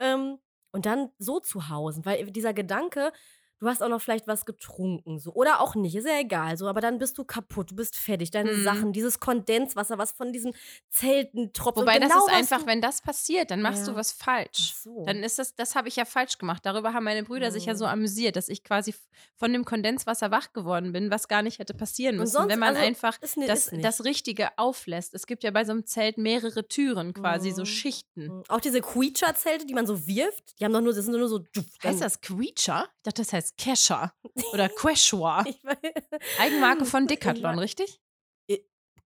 [0.00, 0.38] Ähm,
[0.72, 3.12] und dann so zu hausen, weil dieser Gedanke,
[3.58, 6.68] du hast auch noch vielleicht was getrunken, so oder auch nicht, ist ja egal, so,
[6.68, 8.64] aber dann bist du kaputt, du bist fertig, deine Mhm.
[8.64, 10.52] Sachen, dieses Kondenswasser, was von diesen
[10.90, 11.78] Zelten tropft.
[11.78, 13.92] Wobei das genau ist was einfach, wenn das passiert, dann machst Ja.
[13.92, 14.74] du was falsch.
[14.82, 15.04] So.
[15.06, 16.64] Dann ist das, das habe ich ja falsch gemacht.
[16.64, 17.90] Darüber haben meine Brüder sich ja so Mhm.
[17.92, 18.94] amüsiert, dass ich quasi
[19.36, 22.74] von dem Kondenswasser wach geworden bin, was gar nicht hätte passieren müssen, sonst- wenn man
[22.76, 25.14] also, einfach ist ni- das, ist das Richtige auflässt.
[25.14, 27.66] Es gibt ja bei so einem Zelt mehrere Türen quasi, so Mhm.
[27.66, 28.22] Schichten.
[28.26, 28.42] Mhm.
[28.48, 31.40] Auch diese Queecher-Zelte, die man so wirft, die haben doch nur, das sind nur so.
[31.82, 32.88] Heißt das Queecher?
[32.98, 34.12] Ich dachte, das heißt Kescher
[34.52, 35.44] oder Quechua.
[35.46, 35.60] Ich
[36.40, 38.00] Eigenmarke von Ich Decathlon, richtig?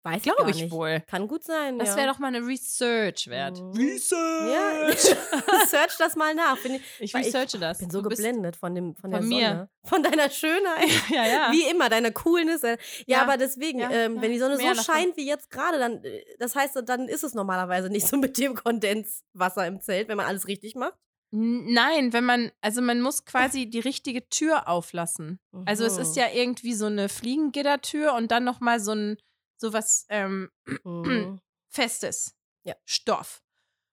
[0.05, 0.71] weiß Glaube gar ich nicht.
[0.71, 1.01] wohl.
[1.07, 1.79] Kann gut sein.
[1.79, 1.95] Das ja.
[1.97, 3.59] wäre doch mal eine Research wert.
[3.59, 3.71] Mhm.
[3.71, 4.53] Research!
[4.53, 6.57] Ja, search das mal nach.
[6.61, 7.79] Bin ich Ich weil ich researche das.
[7.79, 9.47] bin so Du geblendet von, dem, von, der Von mir.
[9.47, 9.69] Sonne.
[9.83, 10.89] Von deiner Schönheit.
[11.09, 11.51] Ja, ja.
[11.51, 12.61] Wie immer, deiner Coolness.
[12.61, 12.75] Ja,
[13.07, 14.95] Ja, aber deswegen, ja, ähm, ja, wenn die Sonne mehr so davon.
[14.95, 18.37] scheint wie jetzt gerade, dann, äh, das heißt, dann ist es normalerweise nicht so mit
[18.37, 20.99] dem Kondenswasser im Zelt, wenn man alles richtig macht.
[21.37, 25.39] Nein, wenn man, also man muss quasi die richtige Tür auflassen.
[25.65, 29.17] Also es ist ja irgendwie so eine Fliegengittertür und dann nochmal so ein,
[29.57, 30.49] so was ähm,
[30.83, 31.39] Mhm.
[31.69, 32.35] Festes.
[32.63, 32.75] Ja.
[32.85, 33.43] Stoff.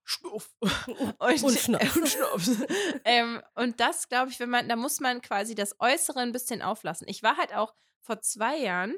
[0.04, 0.54] Stoff.
[1.18, 1.96] Und Schnaps.
[1.96, 2.50] Und, Schnaps.
[3.04, 6.62] ähm, und das, glaube ich, wenn man, da muss man quasi das Äußere ein bisschen
[6.62, 7.06] auflassen.
[7.08, 8.96] Ich war halt auch vor zwei Jahren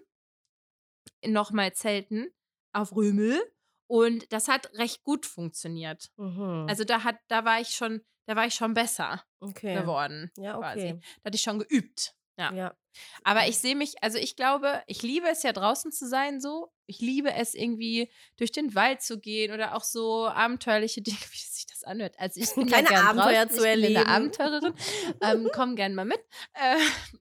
[1.27, 2.29] nochmal zelten
[2.73, 3.41] auf Römel
[3.87, 6.11] Und das hat recht gut funktioniert.
[6.17, 6.67] Mhm.
[6.69, 9.75] Also da hat, da war ich schon, da war ich schon besser okay.
[9.75, 10.31] geworden.
[10.37, 10.81] Ja, Quasi.
[10.81, 11.01] okay.
[11.23, 12.15] Da hatte ich schon geübt.
[12.37, 12.53] Ja.
[12.53, 12.75] Ja.
[13.23, 16.73] Aber ich sehe mich, also ich glaube, ich liebe es ja draußen zu sein so.
[16.87, 21.37] Ich liebe es irgendwie durch den Wald zu gehen oder auch so abenteuerliche Dinge, wie
[21.39, 22.15] sich das anhört.
[22.19, 23.97] Also ich bin Keine ja Abenteuer draußen, zu ich bin erleben.
[23.99, 24.75] eine Abenteurerin.
[25.23, 26.21] ähm, komm gern mal mit
[26.55, 26.77] äh,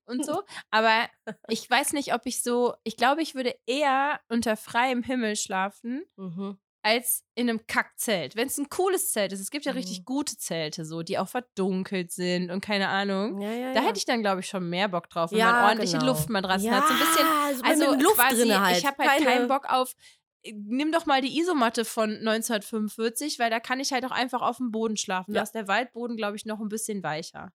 [0.06, 0.42] und so.
[0.72, 1.08] Aber
[1.48, 6.04] ich weiß nicht, ob ich so, ich glaube, ich würde eher unter freiem Himmel schlafen,
[6.18, 6.58] Mhm.
[6.84, 8.36] Als in einem Kackzelt.
[8.36, 10.06] Wenn es ein cooles Zelt ist, es gibt ja richtig Mhm.
[10.06, 13.42] gute Zelte, so, die auch verdunkelt sind und keine Ahnung.
[13.42, 13.88] Ja, ja, Da ja.
[13.88, 16.12] hätte ich dann, glaube ich, schon mehr Bock drauf, wenn Ja, man ordentliche genau.
[16.12, 16.88] Luftmatratzen ja, hat.
[16.88, 18.78] So ein bisschen, so also Luft quasi, halt.
[18.78, 19.94] ich habe halt Keine- keinen Bock auf,
[20.44, 24.42] äh, nimm doch mal die Isomatte von 1945, weil da kann ich halt auch einfach
[24.42, 25.34] auf dem Boden schlafen.
[25.34, 27.52] Da ist der Waldboden, glaube ich, noch ein bisschen weicher.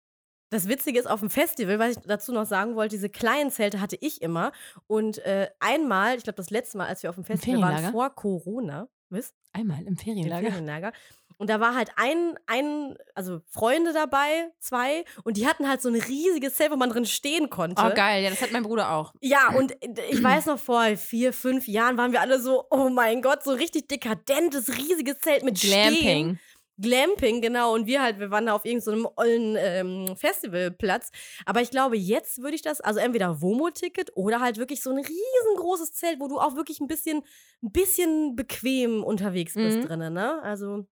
[0.50, 3.82] Das Witzige ist, auf dem Festival, was ich dazu noch sagen wollte, diese kleinen Zelte
[3.82, 4.52] hatte ich immer.
[4.86, 8.08] Und äh, einmal, ich glaube, das letzte Mal, als wir auf dem Festival waren, vor
[8.14, 10.50] Corona, wisst Einmal im im Ferienlager.
[10.50, 10.92] Ferienlager.
[11.38, 15.88] Und da war halt ein, ein, also Freunde dabei, zwei, und die hatten halt so
[15.88, 17.80] ein riesiges Zelt, wo man drin stehen konnte.
[17.80, 18.24] Oh, geil.
[18.24, 19.12] Ja, das hat mein Bruder auch.
[19.20, 19.72] Ja, und
[20.10, 23.52] ich weiß noch, vor vier, fünf Jahren waren wir alle so, oh mein Gott, so
[23.52, 26.40] richtig dekadentes, riesiges Zelt mit Stehen.
[26.80, 27.40] Glamping.
[27.40, 27.74] Genau.
[27.74, 31.10] Und wir halt, wir waren da auf irgendeinem so ollen ähm, Festivalplatz.
[31.46, 34.98] Aber ich glaube, jetzt würde ich das, also entweder Womo-Ticket oder halt wirklich so ein
[34.98, 37.22] riesengroßes Zelt, wo du auch wirklich ein bisschen,
[37.62, 39.82] ein bisschen bequem unterwegs bist Mhm.
[39.86, 40.42] drinnen, ne?
[40.42, 40.86] Also,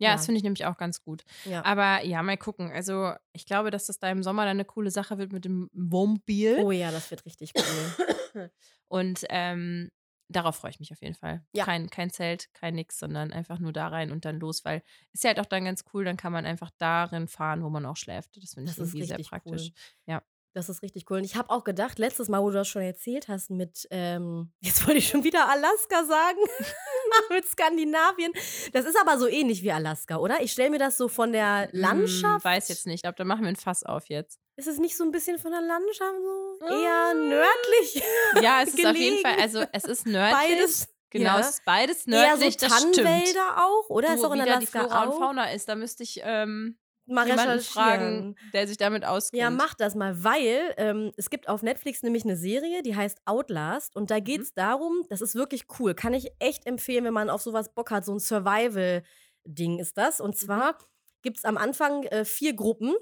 [0.00, 0.12] Ja, Ja.
[0.14, 1.24] das finde ich nämlich auch ganz gut.
[1.44, 1.64] ja.
[1.64, 2.70] Aber ja, mal gucken.
[2.72, 5.68] Also, ich glaube, dass das da im Sommer dann eine coole Sache wird mit dem
[5.72, 6.58] Wohnmobil.
[6.60, 8.50] Oh ja, das wird richtig cool.
[8.86, 9.90] Und ähm,
[10.28, 11.44] darauf freue ich mich auf jeden Fall.
[11.52, 11.64] Ja.
[11.64, 15.24] Kein, kein Zelt, kein nix, sondern einfach nur da rein und dann los, weil ist
[15.24, 17.96] ja halt auch dann ganz cool, dann kann man einfach darin fahren, wo man auch
[17.96, 18.36] schläft.
[18.36, 19.70] Das finde ich Das ist irgendwie sehr praktisch.
[20.06, 20.20] cool.
[20.54, 21.18] Das ist richtig cool.
[21.18, 24.50] Und ich habe auch gedacht, letztes Mal, wo du das schon erzählt hast, mit, ähm,
[24.60, 26.38] jetzt wollte ich schon wieder Alaska sagen,
[27.30, 28.32] mit Skandinavien.
[28.72, 30.40] Das ist aber so ähnlich wie Alaska, oder?
[30.42, 32.44] Ich stelle mir das so von der Landschaft.
[32.44, 32.96] Hm, weiß jetzt nicht.
[32.96, 34.40] Ich glaube, da machen wir ein Fass auf jetzt.
[34.58, 36.68] Ist es nicht so ein bisschen von der Landschaft so Ah.
[36.68, 38.02] eher nördlich?
[38.42, 39.20] Ja, es ist auf jeden?
[39.22, 40.36] Fall, also es ist nördlich.
[40.58, 40.88] Beides.
[41.10, 41.40] Genau, ja.
[41.40, 42.96] es ist beides Eher nördlich, so das stimmt.
[42.96, 44.08] Tannenwälder auch, oder?
[44.08, 45.18] Du, ist auch in da die Alaska Flora und auch?
[45.18, 49.40] Fauna ist, da müsste ich ähm, Mal jemanden fragen, der sich damit auskennt.
[49.40, 53.20] Ja, mach das mal, weil ähm, es gibt auf Netflix nämlich eine Serie, die heißt
[53.24, 53.94] Outlast.
[53.96, 54.06] Und Mhm.
[54.08, 55.94] da geht es darum, das ist wirklich cool.
[55.94, 58.04] Kann ich echt empfehlen, wenn man auf sowas Bock hat.
[58.04, 60.18] So ein Survival-Ding ist das.
[60.18, 60.24] Mhm.
[60.26, 60.76] Und zwar
[61.22, 62.94] gibt es am Anfang äh, vier Gruppen.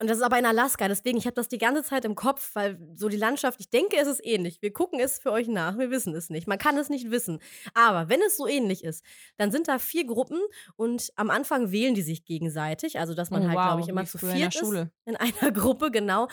[0.00, 0.88] Und das ist aber in Alaska.
[0.88, 3.96] Deswegen, ich habe das die ganze Zeit im Kopf, weil so die Landschaft, ich denke,
[3.98, 4.62] es ist ähnlich.
[4.62, 5.76] Wir gucken es für euch nach.
[5.76, 6.46] Wir wissen es nicht.
[6.46, 7.38] Man kann es nicht wissen.
[7.74, 9.04] Aber wenn es so ähnlich ist,
[9.36, 10.40] dann sind da vier Gruppen
[10.76, 12.98] und am Anfang wählen die sich gegenseitig.
[12.98, 14.90] Also, dass man oh, halt, wow, glaube ich, immer zu früher in viert ist Schule.
[15.04, 16.28] in einer Gruppe, genau.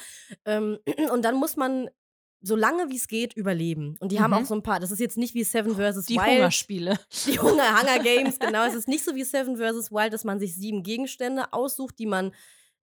[0.46, 0.80] Ähm,
[1.12, 1.90] und dann muss man
[2.40, 3.98] so lange wie es geht überleben.
[4.00, 4.38] Und die haben Mhm.
[4.38, 6.06] auch so ein paar, das ist jetzt nicht wie Seven vs.
[6.06, 6.28] Die Wild.
[6.28, 6.98] Hungerspiele.
[7.26, 8.64] Die Hunger, Hunger Games, genau.
[8.66, 9.92] Es ist nicht so wie Seven vs.
[9.92, 12.32] Wild, dass man sich sieben Gegenstände aussucht, die man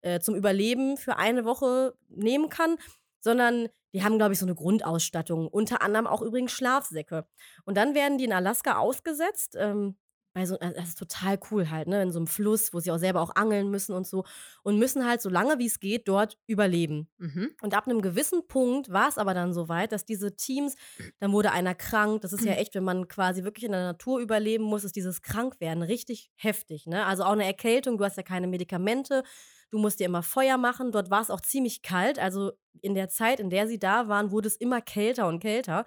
[0.04, 2.76] äh, zum Überleben für eine Woche nehmen kann,
[3.20, 5.48] sondern die haben, glaube ich, so eine Grundausstattung.
[5.48, 7.26] Unter anderem auch übrigens Schlafsäcke.
[7.64, 9.56] Und dann werden die in Alaska ausgesetzt.
[9.58, 9.96] Ähm,
[10.34, 12.02] bei so, also das ist total cool halt, ne?
[12.02, 14.24] In so einem Fluss, wo sie auch selber auch angeln müssen und so.
[14.64, 17.08] Und müssen halt so lange wie es geht dort überleben.
[17.18, 17.52] Mhm.
[17.62, 20.74] Und ab einem gewissen Punkt war es aber dann so weit, dass diese Teams,
[21.20, 22.20] dann wurde einer krank.
[22.22, 25.22] Das ist ja echt, wenn man quasi wirklich in der Natur überleben muss, ist dieses
[25.22, 26.86] Krankwerden richtig heftig.
[26.86, 27.06] Ne?
[27.06, 29.22] Also auch eine Erkältung, du hast ja keine Medikamente,
[29.70, 30.92] du musst dir immer Feuer machen.
[30.92, 32.18] Dort war es auch ziemlich kalt.
[32.18, 35.84] Also in der Zeit, in der sie da waren, wurde es immer kälter und kälter.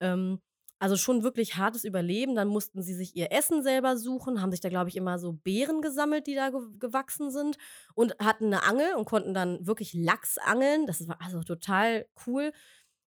[0.00, 0.40] Ähm,
[0.78, 2.34] also schon wirklich hartes Überleben.
[2.34, 5.32] Dann mussten sie sich ihr Essen selber suchen, haben sich da, glaube ich, immer so
[5.32, 7.56] Beeren gesammelt, die da ge gewachsen sind
[7.94, 10.86] und hatten eine Angel und konnten dann wirklich Lachs angeln.
[10.86, 12.52] Das war also total cool.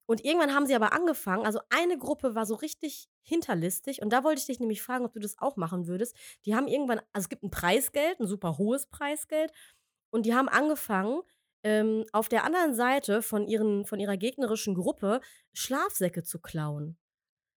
[0.08, 4.24] Und irgendwann haben sie aber angefangen, also eine Gruppe war so richtig hinterlistig und da
[4.24, 6.16] wollte ich dich nämlich fragen, ob du das auch machen würdest.
[6.46, 9.52] Die haben irgendwann, also es gibt ein Preisgeld, ein super hohes Preisgeld
[10.10, 11.22] und die haben angefangen,
[11.64, 15.22] ähm, auf der anderen Seite von, ihren, von ihrer gegnerischen Gruppe
[15.54, 16.98] Schlafsäcke zu klauen.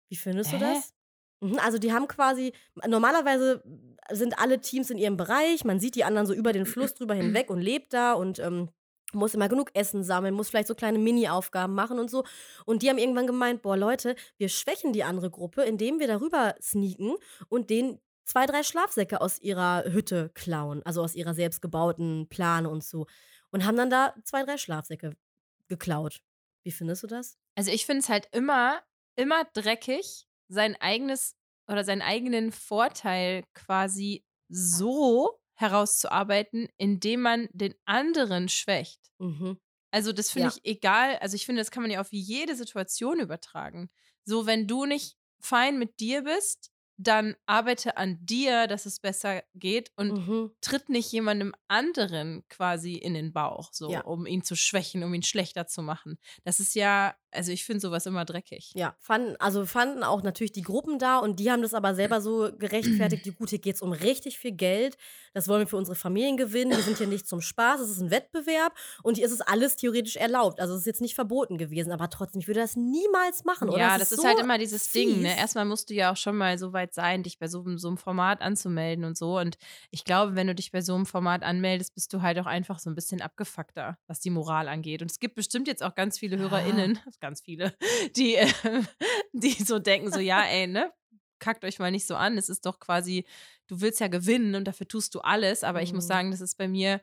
[0.09, 0.61] Wie findest du Hä?
[0.74, 0.94] das?
[1.40, 2.53] Mhm, Also die haben quasi,
[2.86, 3.62] normalerweise
[4.11, 7.14] sind alle Teams in ihrem Bereich, man sieht die anderen so über den Fluss drüber
[7.14, 8.70] hinweg und lebt da und ähm,
[9.12, 12.24] muss immer genug Essen sammeln, muss vielleicht so kleine Mini-Aufgaben machen und so.
[12.64, 16.55] Und die haben irgendwann gemeint, boah Leute, wir schwächen die andere Gruppe, indem wir darüber
[16.61, 17.14] sneaken
[17.48, 18.01] und denen
[18.31, 23.07] zwei, drei Schlafsäcke aus ihrer Hütte klauen, also aus ihrer selbstgebauten Plane und so.
[23.51, 25.16] Und haben dann da zwei, drei Schlafsäcke
[25.68, 26.20] geklaut.
[26.62, 27.39] Wie findest du das?
[27.57, 28.81] Also ich finde es halt immer,
[29.16, 31.35] immer dreckig, sein eigenes
[31.66, 39.01] oder seinen eigenen Vorteil quasi so herauszuarbeiten, indem man den anderen schwächt.
[39.18, 39.59] Mhm.
[39.93, 40.55] Also das finde Ja.
[40.57, 41.16] ich egal.
[41.18, 43.91] Also ich finde, das kann man ja auf jede Situation übertragen.
[44.24, 46.70] So, wenn du nicht fein mit dir bist,
[47.03, 50.51] dann arbeite an dir, dass es besser geht und Mhm.
[50.61, 54.03] tritt nicht jemandem anderen quasi in den Bauch, so Ja.
[54.03, 56.18] um ihn zu schwächen, um ihn schlechter zu machen.
[56.44, 58.72] Das ist ja, also ich finde sowas immer dreckig.
[58.74, 62.20] Ja, fanden, also fanden auch natürlich die Gruppen da und die haben das aber selber
[62.20, 64.96] so gerechtfertigt, die gut, hier geht es um richtig viel Geld.
[65.32, 66.72] Das wollen wir für unsere Familien gewinnen.
[66.72, 69.76] Wir sind hier nicht zum Spaß, es ist ein Wettbewerb und hier ist es alles
[69.76, 70.61] theoretisch erlaubt.
[70.61, 73.70] Also es ist jetzt nicht verboten gewesen, aber trotzdem, ich würde das niemals machen.
[73.70, 73.78] Oder?
[73.78, 75.22] Ja, Das das ist so halt immer dieses Ding.
[75.22, 75.28] Ne?
[75.30, 75.38] fies.
[75.38, 77.88] Erstmal musst du ja auch schon mal so weit sein, dich bei so, einem- so
[77.88, 79.38] einem Format anzumelden und so.
[79.38, 79.57] Und
[79.91, 82.78] ich glaube, wenn du dich bei so einem Format anmeldest, bist du halt auch einfach
[82.78, 85.03] so ein bisschen abgefuckter, was die Moral angeht.
[85.03, 86.38] Und es gibt bestimmt jetzt auch ganz viele.
[86.38, 87.74] HörerInnen, ganz viele,
[88.16, 88.49] die, äh,
[89.32, 90.93] die so denken, so, ja, ey, ne?
[91.38, 92.36] Kackt euch mal nicht so an.
[92.36, 93.24] Es ist doch quasi,
[93.66, 95.64] du willst ja gewinnen und dafür tust du alles.
[95.64, 96.09] Aber ich muss Mhm.
[96.09, 97.01] sagen, das ist bei mir,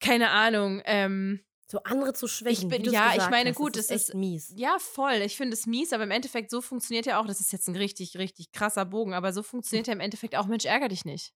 [0.00, 2.68] keine Ahnung, ähm, So andere zu schwächen.
[2.68, 4.52] bin- wie du's ja, ich meine, hast, gut, das ist es echt ist- mies.
[4.54, 5.14] Ja, voll.
[5.24, 7.76] Ich finde es mies, aber im Endeffekt, so funktioniert ja auch, das ist jetzt ein
[7.76, 11.32] richtig, richtig krasser Bogen, aber so funktioniert ja im Endeffekt auch, Mensch, ärger dich nicht.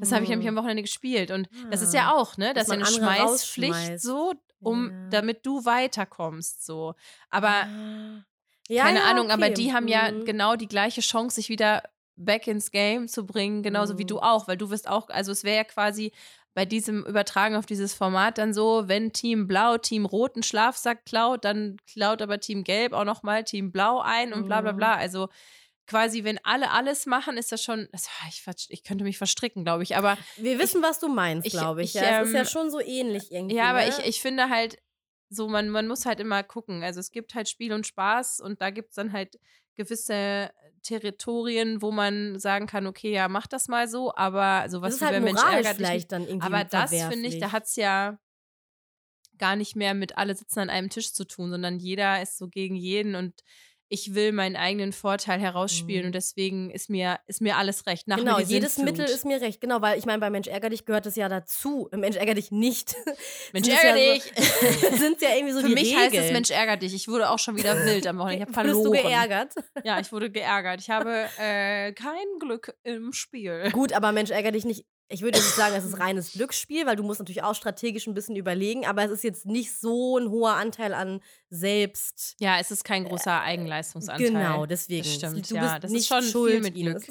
[0.00, 1.30] Das habe ich nämlich am Wochenende gespielt.
[1.32, 2.12] Und das ist ja Ah.
[2.14, 2.54] auch, ne?
[2.54, 5.08] Das ist ja eine Schmeißpflicht, so, um, Ja.
[5.10, 6.64] damit du weiterkommst.
[6.64, 6.94] So.
[7.30, 8.24] Aber Ah.
[8.68, 9.54] Ja, keine ja, Ahnung, aber okay.
[9.54, 10.24] die haben ja Mhm.
[10.24, 11.82] genau die gleiche Chance, sich wieder
[12.16, 14.08] back ins Game zu bringen, genauso wie Mhm.
[14.08, 16.12] du auch, weil du wirst auch, also es wäre ja quasi
[16.58, 21.04] bei diesem Übertragen auf dieses Format dann so, wenn Team Blau Team Rot einen Schlafsack
[21.04, 24.76] klaut, dann klaut aber Team Gelb auch nochmal Team Blau ein und bla bla Mhm.
[24.76, 24.94] bla.
[24.96, 25.28] Also
[25.86, 29.62] quasi, wenn alle alles machen, ist das schon, das, ich, verst- ich könnte mich verstricken,
[29.62, 31.94] glaube ich, aber Wir wissen, was du meinst, ich- glaube ich.
[31.94, 33.54] ich, ja, es ist ja ähm, schon so ähnlich irgendwie.
[33.54, 33.88] ja, aber ne?
[33.90, 34.78] ich, ich finde halt,
[35.30, 36.82] so, man, man muss halt immer gucken.
[36.82, 39.38] Also es gibt halt Spiel und Spaß und da gibt es dann halt
[39.76, 40.50] gewisse
[40.88, 45.00] Territorien, wo man sagen kann, okay, ja, mach das mal so, aber sowas das ist
[45.02, 47.76] wie halt Mensch moralisch ärgert vielleicht dann irgendwie Aber das finde ich, da hat es
[47.76, 48.18] ja
[49.36, 52.48] gar nicht mehr mit alle sitzen an einem Tisch zu tun, sondern jeder ist so
[52.48, 53.44] gegen jeden und
[53.90, 56.06] ich will meinen eigenen Vorteil herausspielen Mhm.
[56.08, 58.06] und deswegen ist mir, ist mir alles recht.
[58.08, 58.98] Nach genau, jedes Sintflut.
[58.98, 59.60] Mittel ist mir recht.
[59.60, 61.88] Genau, weil ich meine, bei Mensch ärger dich gehört es ja dazu.
[61.92, 62.94] Mensch ärger dich nicht.
[63.52, 64.22] Mensch, ärger ja dich.
[64.90, 66.02] So, sind ja irgendwie so Für die mich Regeln.
[66.04, 66.94] heißt es Mensch, ärger dich.
[66.94, 68.44] Ich wurde auch schon wieder wild am Wochenende.
[68.50, 69.02] Ich habe Wurdest verloren.
[69.02, 69.54] du geärgert?
[69.84, 70.80] Ja, ich wurde geärgert.
[70.80, 73.70] Ich habe äh, kein Glück im Spiel.
[73.72, 74.84] Gut, aber Mensch ärger dich nicht.
[75.10, 78.14] Ich würde nicht sagen, es ist reines Glücksspiel, weil du musst natürlich auch strategisch ein
[78.14, 82.36] bisschen überlegen, aber es ist jetzt nicht so ein hoher Anteil an Selbst.
[82.40, 84.28] Ja, es ist kein großer Eigenleistungsanteil.
[84.28, 85.04] Genau, deswegen.
[85.04, 85.62] Das stimmt, du ja.
[85.62, 87.02] bist Das nicht ist schon schuld, viel mit Glück.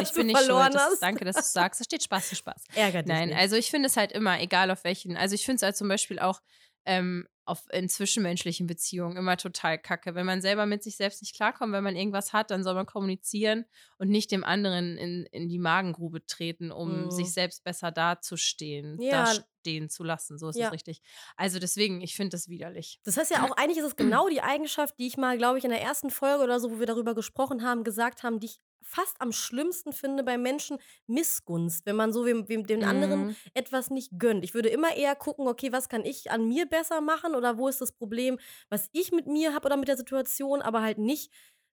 [0.00, 0.92] Ich bin nicht verloren schuld.
[0.92, 1.80] Das, danke, dass du sagst.
[1.80, 2.64] Da steht Spaß für Spaß.
[2.74, 3.38] Ärger dich Nein, nicht.
[3.38, 5.18] also ich finde es halt immer, egal auf welchen.
[5.18, 6.40] Also ich finde es halt zum Beispiel auch
[6.84, 10.14] ähm, auf, in zwischenmenschlichen Beziehungen immer total kacke.
[10.14, 12.86] Wenn man selber mit sich selbst nicht klarkommt, wenn man irgendwas hat, dann soll man
[12.86, 13.64] kommunizieren
[13.98, 17.10] und nicht dem anderen in, in die Magengrube treten, um Mhm.
[17.10, 19.24] sich selbst besser dazustehen, Ja.
[19.24, 20.38] dastehen zu lassen.
[20.38, 20.66] So ist Ja.
[20.66, 21.02] es richtig.
[21.36, 23.00] Also deswegen, ich finde das widerlich.
[23.04, 25.64] Das heißt ja auch, eigentlich ist es genau die Eigenschaft, die ich mal, glaube ich,
[25.64, 28.60] in der ersten Folge oder so, wo wir darüber gesprochen haben, gesagt haben, die ich
[28.82, 33.36] fast am schlimmsten finde bei Menschen, Missgunst, wenn man so wem, wem den anderen Mhm.
[33.54, 34.44] etwas nicht gönnt.
[34.44, 37.68] Ich würde immer eher gucken, okay, was kann ich an mir besser machen oder wo
[37.68, 41.32] ist das Problem, was ich mit mir habe oder mit der Situation, aber halt nicht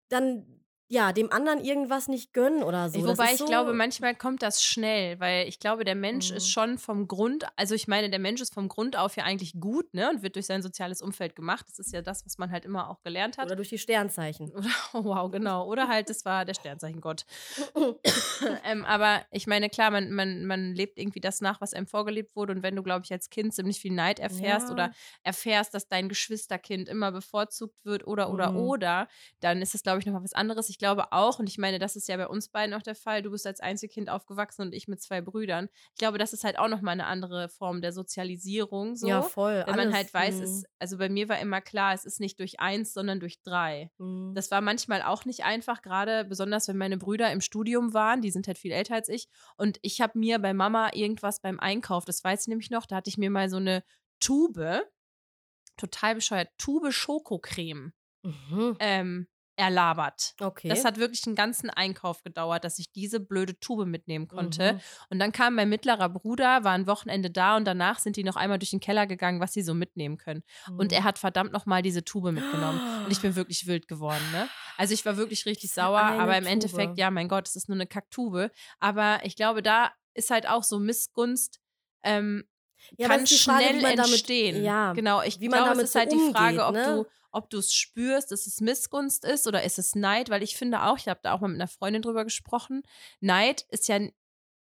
[0.10, 3.06] dann ja, dem anderen irgendwas nicht gönnen oder so.
[3.06, 6.38] Wobei ich so, glaube, manchmal kommt das schnell, weil ich glaube, der Mensch Mhm.
[6.38, 9.54] ist schon vom Grund, also ich meine, der Mensch ist vom Grund auf ja eigentlich
[9.60, 11.66] gut, ne, und wird durch sein soziales Umfeld gemacht.
[11.70, 13.46] Das ist ja das, was man halt immer auch gelernt hat.
[13.46, 14.50] oder durch die Sternzeichen.
[14.52, 15.68] Oder, oh, wow, genau.
[15.68, 17.26] Oder halt, das war der Sternzeichengott.
[18.64, 22.36] ähm, aber ich meine, klar, man, man, man lebt irgendwie das nach, was einem vorgelebt
[22.36, 22.54] wurde.
[22.54, 24.74] Und wenn du, glaube ich, als Kind ziemlich viel Neid erfährst Ja.
[24.74, 24.92] oder
[25.24, 28.58] erfährst, dass dein Geschwisterkind immer bevorzugt wird oder, oder, Mhm.
[28.58, 29.08] oder,
[29.40, 30.70] dann ist das, glaube ich, nochmal was anderes.
[30.70, 33.22] Ich glaube auch, und ich meine, das ist ja bei uns beiden auch der Fall,
[33.22, 35.70] du bist als Einzelkind aufgewachsen und ich mit zwei Brüdern.
[35.94, 38.96] Ich glaube, das ist halt auch nochmal eine andere Form der Sozialisierung.
[38.96, 39.08] So.
[39.08, 39.64] ja, voll.
[39.68, 40.44] wenn man halt weiß, mhm.
[40.44, 43.92] es, also bei mir war immer klar, es ist nicht durch eins, sondern durch drei.
[44.00, 44.34] Mhm.
[44.34, 48.32] Das war manchmal auch nicht einfach, gerade besonders wenn meine Brüder im Studium waren, die
[48.32, 49.28] sind halt viel älter als ich.
[49.58, 52.96] Und ich habe mir bei Mama irgendwas beim Einkauf, das weiß ich nämlich noch, da
[52.96, 53.84] hatte ich mir mal so eine
[54.20, 54.82] Tube,
[55.78, 58.76] total bescheuert, Tube Schokocreme Mhm.
[58.80, 59.28] ähm,
[59.60, 60.34] erlabert.
[60.40, 60.70] Okay.
[60.70, 64.74] Das hat wirklich einen ganzen Einkauf gedauert, dass ich diese blöde Tube mitnehmen konnte.
[64.74, 64.80] Mhm.
[65.10, 68.38] Und dann kam mein mittlerer Bruder, war ein Wochenende da und danach sind die noch
[68.38, 70.44] einmal durch den Keller gegangen, was sie so mitnehmen können.
[70.78, 70.98] Und Mhm.
[70.98, 72.80] er hat verdammt nochmal diese Tube mitgenommen.
[73.06, 74.48] Und ich bin wirklich wild geworden, ne?
[74.78, 76.54] Also ich war wirklich richtig sauer, eine aber im Tube.
[76.54, 78.50] Endeffekt, ja, mein Gott, es ist nur eine Kacktube.
[78.80, 81.60] Aber ich glaube, da ist halt auch so Missgunst.
[82.04, 82.46] Ähm,
[82.98, 84.64] Ja, kann Frage, schnell wie man damit- entstehen.
[84.64, 85.22] ja, genau.
[85.22, 86.96] Ich wie man glaube, es ist so halt die Frage, umgeht, ob ne?
[87.04, 90.56] du ob du es spürst, dass es Missgunst ist oder ist es Neid, weil ich
[90.58, 92.82] finde auch, ich habe da auch mal mit einer Freundin drüber gesprochen,
[93.20, 94.00] Neid ist ja,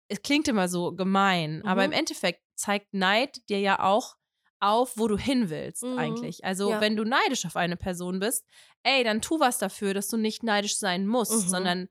[0.10, 1.98] es klingt immer so gemein, aber im Mhm.
[1.98, 4.16] Endeffekt zeigt Neid dir ja auch
[4.60, 6.46] auf, wo du hin willst Mhm, eigentlich.
[6.46, 6.82] Also ja.
[6.82, 8.46] wenn du neidisch auf eine Person bist,
[8.84, 11.50] ey, dann tu was dafür, dass du nicht neidisch sein musst, Mhm.
[11.50, 11.90] sondern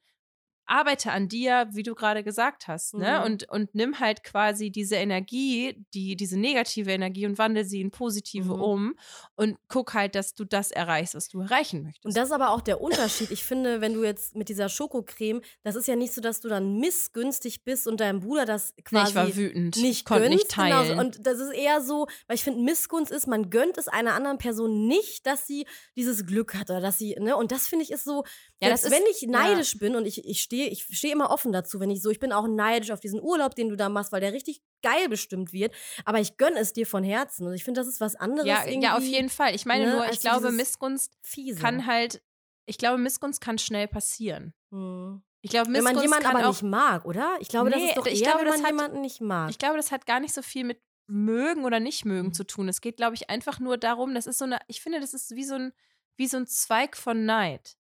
[0.71, 3.19] arbeite an dir, wie du gerade gesagt hast, ne?
[3.19, 3.25] Mhm.
[3.25, 7.91] Und, und nimm halt quasi diese Energie, die, diese negative Energie und wandel sie in
[7.91, 8.63] positive Mhm.
[8.63, 8.95] um
[9.35, 12.05] und guck halt, dass du das erreichst, was du erreichen möchtest.
[12.07, 13.31] Und das ist aber auch der Unterschied.
[13.31, 16.49] Ich finde, wenn du jetzt mit dieser Schokocreme, das ist ja nicht so, dass du
[16.49, 19.77] dann missgünstig bist und deinem Bruder das nee, quasi ich war wütend.
[19.77, 20.39] nicht konnte gönnst.
[20.39, 20.89] nicht teilen.
[20.89, 24.15] Genau, und das ist eher so, weil ich finde, Missgunst ist, man gönnt es einer
[24.15, 25.67] anderen Person nicht, dass sie
[25.97, 28.25] dieses Glück hat oder dass sie, ne, und das finde ich ist so,
[28.63, 31.51] Ja, selbst das wenn ich neidisch bin und ich, ich stehe ich stehe immer offen
[31.53, 34.13] dazu, wenn ich so, ich bin auch neidisch auf diesen Urlaub, den du da machst,
[34.13, 37.65] weil der richtig geil bestimmt wird, aber ich gönne es dir von Herzen und ich
[37.65, 39.55] finde, das ist was anderes ja, ja, auf jeden Fall.
[39.55, 41.59] Ich meine ne, nur, ich glaube, Missgunst Fiese.
[41.61, 42.23] kann halt,
[42.67, 44.53] ich glaube, Missgunst kann schnell passieren.
[44.71, 45.23] Hm.
[45.43, 47.37] Ich glaube, Wenn man Missgunst jemanden aber auch nicht mag, oder?
[47.41, 49.21] Ich glaube, das Nee, ist doch eher, ich glaube, wenn das man hat- jemanden nicht
[49.23, 49.49] mag.
[49.49, 52.33] Ich glaube, das hat gar nicht so viel mit mögen oder nicht mögen Mhm.
[52.35, 52.69] zu tun.
[52.69, 55.31] Es geht, glaube ich, einfach nur darum, das ist so eine, ich finde, das ist
[55.35, 55.73] wie so ein,
[56.17, 57.77] wie so ein Zweig von Neid.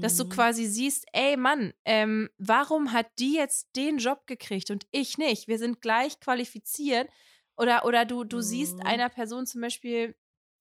[0.00, 0.26] Dass du Mhm.
[0.26, 5.48] quasi siehst, ey Mann, ähm, warum hat die jetzt den Job gekriegt und ich nicht?
[5.48, 7.08] Wir sind gleich qualifiziert.
[7.56, 8.86] Oder, oder du, du siehst Mhm.
[8.86, 10.14] einer Person zum Beispiel,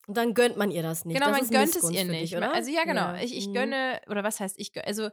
[0.08, 1.16] Und dann gönnt man ihr das nicht.
[1.16, 2.34] genau, das man gönnt es ihr nicht.
[2.34, 2.54] Dich, oder?
[2.54, 3.14] Also ja, genau.
[3.14, 3.16] Ja.
[3.16, 3.54] Ich, ich Mhm.
[3.54, 5.10] gönne, oder was heißt ich gönne, also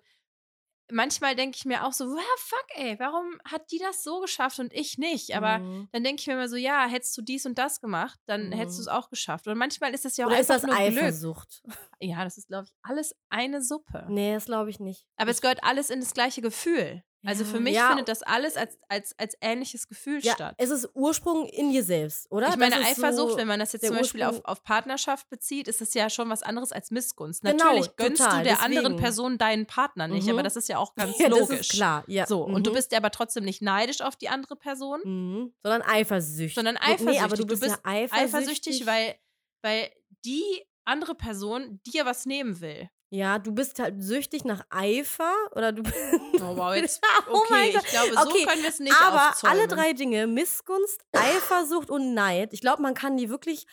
[0.91, 4.59] manchmal denke ich mir auch so, wow, fuck, ey, warum hat die das so geschafft
[4.59, 5.35] und ich nicht?
[5.37, 5.89] Aber Mhm.
[5.93, 8.53] dann denke ich mir immer so, ja, hättest du dies und das gemacht, dann Mhm.
[8.53, 9.47] hättest du es auch geschafft.
[9.49, 11.03] Und manchmal ist es ja auch Oder ist einfach das nur Glück.
[11.03, 11.63] Eifersucht?
[12.01, 14.07] Ja, das ist, glaube ich, alles eine Suppe.
[14.09, 15.07] Nee, das glaube ich nicht.
[15.17, 17.03] Aber es gehört alles in das gleiche Gefühl.
[17.25, 17.89] Also für mich ja.
[17.89, 20.55] findet das alles als, als, als ähnliches Gefühl ja, statt.
[20.59, 22.51] es ist Ursprung in dir selbst, oder?
[22.51, 25.67] Ich meine, Eifersucht, so, wenn man das jetzt zum Beispiel auf, Ursprung- auf Partnerschaft bezieht,
[25.67, 27.43] ist das ja schon was anderes als Missgunst.
[27.43, 29.03] Genau, Natürlich gönnst total, du der anderen deswegen.
[29.03, 30.35] Person deinen Partner nicht, Mhm.
[30.35, 31.49] aber das ist ja auch ganz ja, logisch.
[31.49, 32.05] das ist klar.
[32.07, 32.27] Ja.
[32.27, 32.75] So, und du mhm.
[32.75, 35.53] bist aber trotzdem nicht neidisch auf die andere Person, Mhm.
[35.65, 36.55] Sondern eifersüchtig.
[36.55, 37.23] sondern Nee, eifersüchtig.
[37.23, 38.35] aber du bist, ja eifersüchtig.
[38.35, 39.15] eifersüchtig, weil,
[39.63, 39.91] weil
[40.25, 40.45] die
[40.85, 42.89] andere Person dir was nehmen will.
[43.11, 45.83] Ja, du bist halt süchtig nach Eifer oder du
[46.41, 47.01] Oh wow, jetzt.
[47.31, 47.85] Oh mein Okay, Gott.
[47.85, 49.59] ich glaube, so Okay, können wir es nicht Aber aufzäumen.
[49.59, 53.67] alle drei Dinge, Missgunst, Eifersucht und Neid, ich glaube, man kann die wirklich,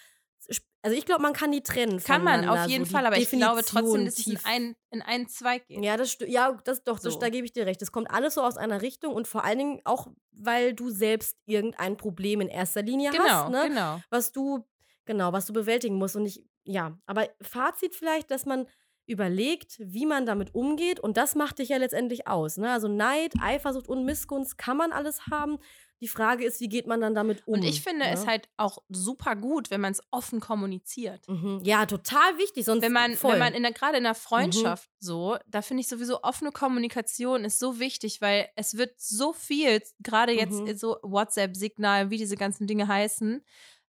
[0.83, 3.29] also ich glaube, man kann die trennen Kann man auf jeden so Fall, aber ich
[3.29, 5.83] glaube trotzdem, Definition dass es in einen, in einen Zweig geht.
[5.83, 7.19] Ja, das ja, das doch, das, So.
[7.19, 7.81] da gebe ich dir recht.
[7.81, 11.37] Das kommt alles so aus einer Richtung und vor allen Dingen auch, weil du selbst
[11.45, 13.63] irgendein Problem in erster Linie genau, hast, ne?
[13.67, 14.01] genau.
[14.09, 14.67] Was du,
[15.05, 16.15] genau, was du bewältigen musst.
[16.17, 18.67] Und ich, ja, aber Fazit vielleicht, dass man
[19.05, 22.57] überlegt, wie man damit umgeht und das macht dich ja letztendlich aus.
[22.57, 22.71] Ne?
[22.71, 25.57] Also Neid, Eifersucht und Missgunst kann man alles haben.
[26.01, 27.53] Die Frage ist, wie geht man dann damit um?
[27.55, 28.11] Und ich finde ne?
[28.11, 31.25] es halt auch super gut, wenn man es offen kommuniziert.
[31.29, 31.61] Mhm.
[31.63, 32.65] Ja, total wichtig.
[32.65, 33.33] Sonst Wenn man, voll.
[33.33, 34.17] wenn man in der, gerade in der Mhm.
[34.17, 39.31] Freundschaft so, da finde ich sowieso offene Kommunikation ist so wichtig, weil es wird so
[39.31, 40.75] viel, gerade jetzt Mhm.
[40.77, 43.43] so WhatsApp-Signal, wie diese ganzen Dinge heißen,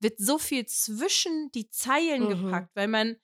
[0.01, 2.29] wird so viel zwischen die Zeilen Mhm.
[2.29, 3.17] gepackt, weil man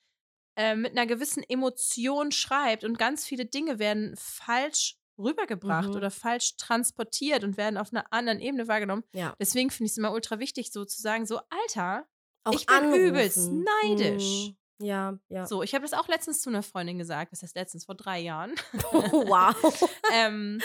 [0.57, 5.95] äh, mit einer gewissen Emotion schreibt und ganz viele Dinge werden falsch rübergebracht Mhm.
[5.97, 9.03] oder falsch transportiert und werden auf einer anderen Ebene wahrgenommen.
[9.13, 12.07] ja, Deswegen finde ich es immer ultra wichtig, so zu sagen, so, Alter,
[12.45, 13.01] auch ich bin anrufen.
[13.07, 14.49] übelst neidisch.
[14.49, 14.57] Mhm.
[14.87, 15.47] Ja, ja.
[15.47, 18.21] so, ich habe das auch letztens zu einer Freundin gesagt, das heißt letztens vor drei
[18.21, 18.53] Jahren.
[18.93, 19.55] wow.
[20.13, 20.61] ähm,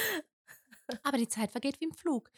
[1.03, 2.29] aber die Zeit vergeht wie im Flug.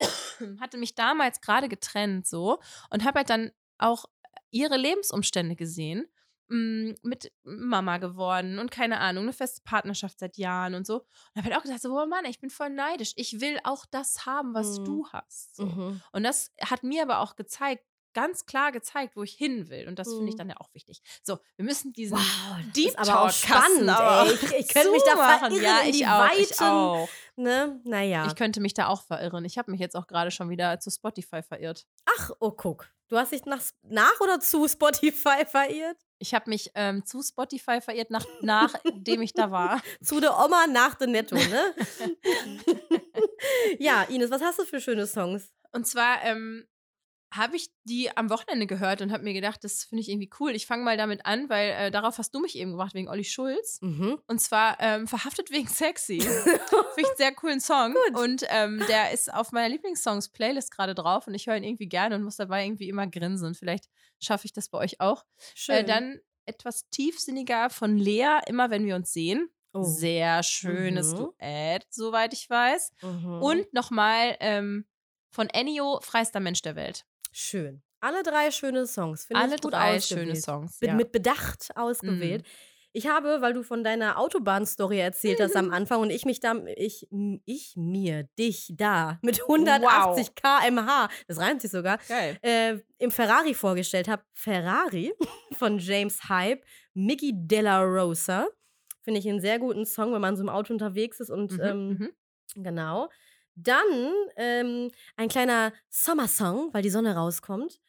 [0.60, 2.58] Hatte mich damals gerade getrennt so
[2.90, 4.06] und habe halt dann auch
[4.50, 6.08] ihre Lebensumstände gesehen.
[6.48, 10.96] Mm, Mit Mama geworden und keine Ahnung, eine feste Partnerschaft seit Jahren und so.
[11.00, 11.04] Und
[11.36, 13.12] habe halt auch gesagt: so, oh Mann, ich bin voll neidisch.
[13.16, 14.84] Ich will auch das haben, was Mhm.
[14.84, 15.56] du hast.
[15.56, 15.66] So.
[15.66, 16.00] Mhm.
[16.12, 19.88] Und das hat mir aber auch gezeigt, ganz klar gezeigt, wo ich hin will.
[19.88, 20.38] Und das finde ich Mhm.
[20.38, 21.02] dann ja auch wichtig.
[21.24, 24.34] So, wir müssen diesen Wow, Deep ist aber auch Talk-Kasten spannend, aber ey.
[24.34, 26.40] Ich, ich könnte mich da verirren ja, in ich die auch, Weiten.
[26.40, 27.08] Ich auch.
[27.36, 27.80] Ne?
[27.84, 28.26] Naja.
[28.26, 29.44] Ich könnte mich da auch verirren.
[29.44, 31.86] Ich habe mich jetzt auch gerade schon wieder zu Spotify verirrt.
[32.04, 32.88] Ach, oh, guck.
[33.08, 35.98] Du hast dich nach, nach oder zu Spotify verirrt?
[36.18, 39.82] Ich habe mich ähm, zu Spotify verirrt, nach, nachdem ich da war.
[40.02, 41.74] Zu der Oma nach dem Netto, ne?
[43.78, 45.52] ja, Ines, was hast du für schöne Songs?
[45.72, 46.66] Und zwar ähm,
[47.36, 50.52] habe ich die am Wochenende gehört und habe mir gedacht, das finde ich irgendwie cool.
[50.52, 53.24] Ich fange mal damit an, weil äh, darauf hast du mich eben gebracht, wegen Olli
[53.24, 53.78] Schulz.
[53.82, 54.20] Mhm.
[54.26, 56.20] Und zwar ähm, Verhaftet wegen Sexy.
[56.20, 56.60] Finde
[56.96, 57.94] ich einen sehr coolen Song.
[57.94, 58.18] Gut.
[58.20, 62.14] Und ähm, der ist auf meiner Lieblingssongs-Playlist gerade drauf und ich höre ihn irgendwie gerne
[62.16, 63.54] und muss dabei irgendwie immer grinsen.
[63.54, 63.86] Vielleicht
[64.22, 65.24] schaffe ich das bei euch auch.
[65.54, 65.76] Schön.
[65.76, 69.48] Äh, dann etwas tiefsinniger von Lea, immer wenn wir uns sehen.
[69.72, 69.82] oh.
[69.82, 71.16] Sehr schönes Mhm.
[71.16, 72.92] Duett, soweit ich weiß.
[73.02, 73.42] Mhm.
[73.42, 74.86] Und nochmal ähm,
[75.30, 77.04] von Ennio, Freister Mensch der Welt.
[77.36, 77.82] Schön.
[78.00, 79.24] Alle drei schöne Songs.
[79.24, 80.26] Finde Alle ich gut drei ausgewählt.
[80.28, 80.80] schöne Songs.
[80.80, 80.94] Mit, ja.
[80.94, 80.98] Mhm.
[80.98, 82.46] mit Bedacht ausgewählt.
[82.92, 86.54] Ich habe, weil du von deiner Autobahnstory erzählt hast am Anfang und ich mich da,
[86.76, 87.08] ich,
[87.44, 91.98] ich mir, dich da mit 180 km/h, das reimt sich sogar,
[92.42, 94.22] äh, im Ferrari vorgestellt habe.
[94.32, 95.12] Ferrari
[95.58, 96.64] von James Hype,
[96.94, 98.46] Mickey Della Rosa
[99.02, 101.60] Finde ich einen sehr guten Song, wenn man so im Auto unterwegs ist und Mhm,
[101.60, 102.10] ähm, mhm.
[102.62, 103.10] genau.
[103.56, 107.80] Dann ähm, ein kleiner Sommersong, weil die Sonne rauskommt.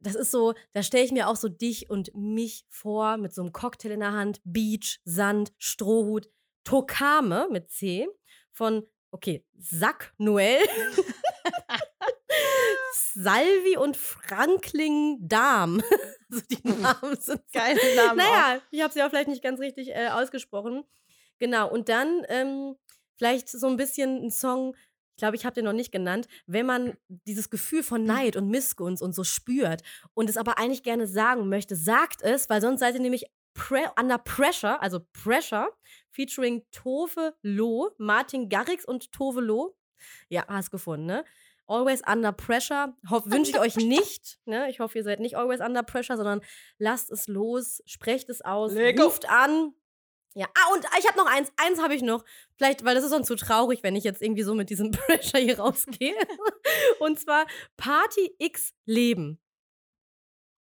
[0.00, 3.42] Das ist so, da stelle ich mir auch so dich und mich vor mit so
[3.42, 6.28] einem Cocktail in der Hand, Beach, Sand, Strohhut,
[6.64, 8.08] Tokame mit C
[8.50, 10.58] von, okay, Sack Noel,
[13.14, 15.82] Salvi und Frankling Darm.
[16.30, 18.20] Also die Namen sind Geile Namen.
[18.20, 18.24] auch.
[18.24, 20.84] naja, ich habe sie auch vielleicht nicht ganz richtig äh, ausgesprochen.
[21.38, 22.76] Genau, und dann ähm,
[23.16, 24.74] vielleicht so ein bisschen ein Song,
[25.16, 28.50] ich glaube, ich habe den noch nicht genannt, wenn man dieses Gefühl von Neid und
[28.50, 32.80] Missgunst und so spürt und es aber eigentlich gerne sagen möchte, sagt es, weil sonst
[32.80, 35.70] seid ihr nämlich pre under pressure, also Pressure,
[36.10, 39.74] featuring Tove Lo, Martin Garrix und Tove Lo.
[40.28, 41.24] Ja, hast gefunden, ne?
[41.66, 42.94] Always Under Pressure.
[43.24, 44.38] Wünsche ich euch nicht.
[44.44, 44.68] Ne?
[44.68, 46.42] Ich hoffe, ihr seid nicht Always Under Pressure, sondern
[46.78, 49.04] lasst es los, sprecht es aus, Lego.
[49.04, 49.72] ruft an.
[50.36, 51.50] Ja, ah, und ich habe noch eins.
[51.56, 52.22] Eins habe ich noch.
[52.56, 55.40] Vielleicht, weil das ist sonst zu traurig, wenn ich jetzt irgendwie so mit diesem Pressure
[55.40, 56.14] hier rausgehe.
[57.00, 57.46] und zwar
[57.78, 59.40] Party X Leben.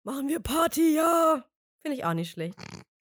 [0.04, 1.44] Machen wir Party, ja.
[1.82, 2.58] Finde ich auch nicht schlecht.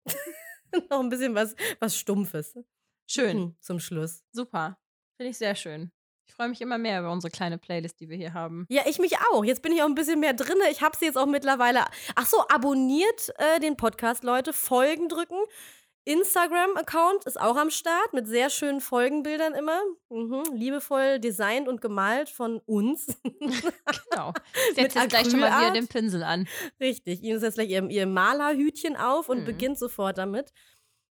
[0.90, 2.56] noch ein bisschen was, was Stumpfes.
[3.06, 4.24] Schön, Hm, zum Schluss.
[4.32, 4.78] super.
[5.18, 5.92] Finde ich sehr schön.
[6.26, 8.64] Ich freue mich immer mehr über unsere kleine Playlist, die wir hier haben.
[8.70, 9.44] Ja, ich mich auch.
[9.44, 10.56] Jetzt bin ich auch ein bisschen mehr drin.
[10.70, 11.84] Ich habe sie jetzt auch mittlerweile.
[12.14, 14.54] Ach so, abonniert äh, den Podcast, Leute.
[14.54, 15.36] Folgen drücken.
[16.05, 19.80] Instagram-Account ist auch am Start mit sehr schönen Folgenbildern immer.
[20.11, 20.42] Mhm.
[20.52, 23.07] Liebevoll designt und gemalt von uns.
[24.11, 24.32] Genau.
[24.70, 25.76] Ich setze jetzt gleich schon mal hier Acrylart.
[25.76, 26.48] den Pinsel an.
[26.80, 27.22] Richtig.
[27.22, 29.44] Ihnen setzt gleich ihr, ihr Malerhütchen auf und Mhm.
[29.44, 30.52] beginnt sofort damit.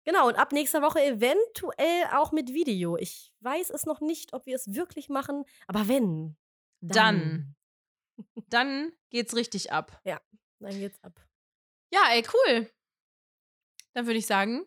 [0.06, 2.98] Genau, und ab nächster Woche eventuell auch mit Video.
[2.98, 6.36] Ich weiß es noch nicht, ob wir es wirklich machen, aber wenn,
[6.82, 7.56] Dann.
[8.50, 10.02] Dann geht's richtig ab.
[10.04, 11.14] Dann geht's ab.
[11.94, 12.70] Ja, ey, cool.
[13.94, 14.66] Dann würde ich sagen,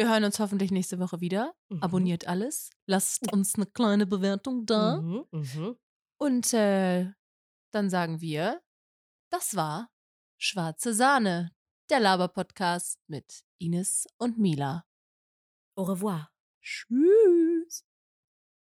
[0.00, 1.54] wir hören uns hoffentlich nächste Woche wieder.
[1.68, 1.82] Mhm.
[1.82, 2.70] Abonniert alles.
[2.86, 5.02] Lasst uns eine kleine Bewertung da.
[5.02, 5.76] Mhm, mhm.
[6.16, 7.12] Und äh,
[7.70, 8.62] dann sagen wir,
[9.30, 9.90] das war
[10.38, 11.52] Schwarze Sahne,
[11.90, 14.86] der Laber-Podcast mit Ines und Mila.
[15.76, 16.30] Au revoir.
[16.62, 17.49] Tschüss.